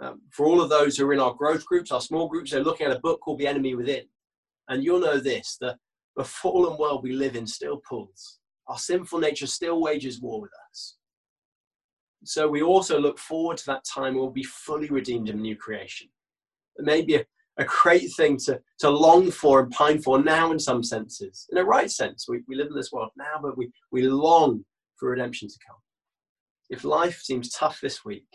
Um, 0.00 0.22
for 0.30 0.46
all 0.46 0.60
of 0.60 0.70
those 0.70 0.96
who 0.96 1.06
are 1.06 1.12
in 1.12 1.20
our 1.20 1.34
growth 1.34 1.64
groups, 1.64 1.92
our 1.92 2.00
small 2.00 2.26
groups, 2.26 2.50
they're 2.50 2.64
looking 2.64 2.86
at 2.86 2.96
a 2.96 3.00
book 3.00 3.20
called 3.20 3.38
The 3.38 3.46
Enemy 3.46 3.76
Within. 3.76 4.04
And 4.68 4.82
you'll 4.82 5.00
know 5.00 5.20
this 5.20 5.56
that 5.60 5.76
the 6.16 6.24
fallen 6.24 6.78
world 6.78 7.02
we 7.02 7.12
live 7.12 7.36
in 7.36 7.46
still 7.46 7.80
pulls. 7.88 8.38
Our 8.66 8.78
sinful 8.78 9.18
nature 9.20 9.46
still 9.46 9.80
wages 9.80 10.20
war 10.20 10.40
with 10.40 10.50
us. 10.70 10.96
So 12.24 12.48
we 12.48 12.62
also 12.62 12.98
look 12.98 13.18
forward 13.18 13.58
to 13.58 13.66
that 13.66 13.84
time 13.84 14.14
when 14.14 14.22
we'll 14.22 14.30
be 14.30 14.44
fully 14.44 14.88
redeemed 14.88 15.28
in 15.28 15.40
new 15.40 15.56
creation. 15.56 16.08
It 16.76 16.84
may 16.84 17.02
be 17.02 17.16
a, 17.16 17.24
a 17.58 17.64
great 17.64 18.12
thing 18.16 18.36
to, 18.36 18.60
to 18.80 18.90
long 18.90 19.30
for 19.30 19.60
and 19.60 19.70
pine 19.70 20.00
for 20.00 20.22
now 20.22 20.50
in 20.50 20.58
some 20.58 20.82
senses. 20.82 21.46
In 21.52 21.58
a 21.58 21.64
right 21.64 21.90
sense, 21.90 22.26
we, 22.28 22.42
we 22.48 22.56
live 22.56 22.68
in 22.68 22.74
this 22.74 22.92
world 22.92 23.10
now, 23.16 23.38
but 23.40 23.56
we, 23.56 23.70
we 23.92 24.02
long 24.02 24.64
for 24.96 25.10
redemption 25.10 25.48
to 25.48 25.58
come. 25.66 25.76
If 26.70 26.84
life 26.84 27.20
seems 27.22 27.50
tough 27.50 27.80
this 27.80 28.04
week, 28.04 28.26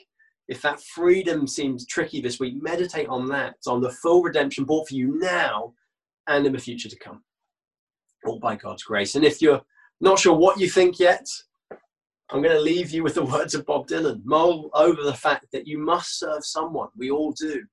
if 0.47 0.62
that 0.62 0.82
freedom 0.82 1.47
seems 1.47 1.86
tricky 1.86 2.21
this 2.21 2.39
week, 2.39 2.55
meditate 2.62 3.08
on 3.08 3.27
that, 3.29 3.55
on 3.67 3.82
the 3.82 3.91
full 3.91 4.23
redemption 4.23 4.63
bought 4.63 4.88
for 4.88 4.95
you 4.95 5.19
now 5.19 5.73
and 6.27 6.45
in 6.45 6.53
the 6.53 6.60
future 6.60 6.89
to 6.89 6.99
come 6.99 7.21
all 8.25 8.39
by 8.39 8.55
God's 8.55 8.84
grace. 8.84 9.15
And 9.15 9.23
if 9.23 9.41
you're 9.41 9.62
not 10.01 10.19
sure 10.19 10.36
what 10.36 10.60
you 10.60 10.69
think 10.69 10.99
yet, 10.99 11.27
I'm 12.32 12.41
going 12.41 12.55
to 12.55 12.62
leave 12.62 12.91
you 12.91 13.03
with 13.03 13.15
the 13.15 13.25
words 13.34 13.55
of 13.55 13.65
Bob 13.65 13.88
Dylan. 13.88 14.21
Mull 14.23 14.69
over 14.73 15.03
the 15.03 15.13
fact 15.13 15.47
that 15.51 15.67
you 15.67 15.77
must 15.77 16.19
serve 16.19 16.45
someone. 16.45 16.89
We 16.97 17.12
all 17.12 17.32
do. 17.32 17.63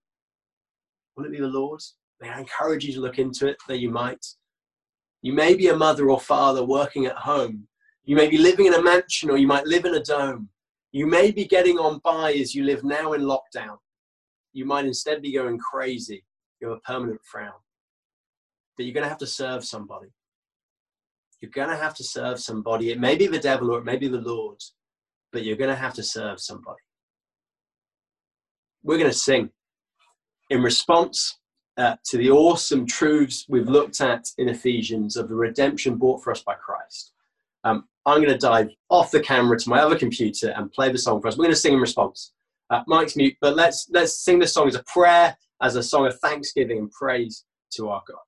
Will 1.17 1.25
it 1.25 1.33
be 1.33 1.41
the 1.41 1.47
Lord? 1.47 1.81
May 2.21 2.29
I 2.29 2.41
encourage 2.41 2.85
you 2.85 2.93
to 2.95 3.01
look 3.01 3.19
into 3.19 3.47
it 3.47 3.57
that 3.69 3.79
you 3.79 3.91
might. 3.91 4.25
You 5.23 5.33
may 5.33 5.55
be 5.55 5.69
a 5.69 5.77
mother 5.77 6.11
or 6.11 6.21
father 6.21 6.65
working 6.65 7.07
at 7.07 7.17
home. 7.17 7.67
You 8.05 8.17
may 8.17 8.29
be 8.29 8.39
living 8.39 8.67
in 8.67 8.75
a 8.75 8.83
mansion 8.83 9.31
or 9.31 9.37
you 9.37 9.47
might 9.47 9.67
live 9.67 9.85
in 9.85 9.95
a 9.95 10.03
dome. 10.03 10.49
You 10.93 11.07
may 11.07 11.31
be 11.31 11.45
getting 11.45 11.79
on 11.79 12.01
by 12.05 12.33
as 12.33 12.55
you 12.55 12.65
live 12.65 12.85
now 12.85 13.15
in 13.15 13.23
lockdown. 13.23 13.79
You 14.53 14.65
might 14.65 14.87
instead 14.87 15.23
be 15.23 15.33
going 15.33 15.59
crazy. 15.59 16.25
You 16.61 16.69
have 16.69 16.79
a 16.79 16.81
permanent 16.81 17.21
frown. 17.25 17.53
But 18.77 18.87
you're 18.87 18.95
going 18.95 19.05
to 19.05 19.09
have 19.09 19.19
to 19.19 19.27
serve 19.27 19.65
somebody. 19.65 20.09
You're 21.41 21.51
going 21.51 21.69
to 21.71 21.77
have 21.77 21.95
to 21.97 22.05
serve 22.05 22.41
somebody. 22.41 22.91
It 22.91 23.01
may 23.01 23.17
be 23.17 23.27
the 23.27 23.39
devil 23.39 23.71
or 23.73 23.79
it 23.79 23.85
may 23.85 23.97
be 23.97 24.09
the 24.09 24.21
Lord, 24.21 24.59
but 25.33 25.45
you're 25.45 25.57
going 25.57 25.71
to 25.71 25.77
have 25.77 25.95
to 25.95 26.03
serve 26.03 26.41
somebody. 26.41 26.81
We're 28.83 28.99
going 28.99 29.11
to 29.11 29.17
sing 29.17 29.51
in 30.51 30.63
response 30.63 31.39
uh, 31.77 31.97
to 32.05 32.17
the 32.17 32.31
awesome 32.31 32.87
truths 32.87 33.47
we've 33.49 33.69
looked 33.69 34.01
at 34.01 34.27
in 34.39 34.49
Ephesians 34.49 35.17
of 35.17 35.29
the 35.29 35.35
redemption 35.35 35.97
bought 35.97 36.23
for 36.23 36.31
us 36.31 36.43
by 36.43 36.55
Christ. 36.55 37.13
Um, 37.65 37.87
I'm 38.07 38.23
going 38.23 38.33
to 38.33 38.39
dive 38.39 38.69
off 38.89 39.11
the 39.11 39.21
camera 39.21 39.59
to 39.59 39.69
my 39.69 39.81
other 39.81 39.99
computer 39.99 40.51
and 40.57 40.73
play 40.73 40.91
the 40.91 40.99
song 40.99 41.21
for 41.21 41.29
us. 41.29 41.37
We're 41.37 41.45
going 41.45 41.55
to 41.55 41.61
sing 41.61 41.75
in 41.75 41.81
response. 41.81 42.33
Uh, 42.71 42.83
Mike's 42.87 43.17
mute, 43.17 43.37
but 43.41 43.57
let's 43.57 43.89
let's 43.91 44.25
sing 44.25 44.39
this 44.39 44.53
song 44.53 44.69
as 44.69 44.75
a 44.75 44.83
prayer, 44.85 45.37
as 45.63 45.77
a 45.77 45.83
song 45.83 46.07
of 46.07 46.19
thanksgiving 46.21 46.79
and 46.79 46.91
praise 46.91 47.45
to 47.73 47.89
our 47.89 48.03
God. 48.09 48.19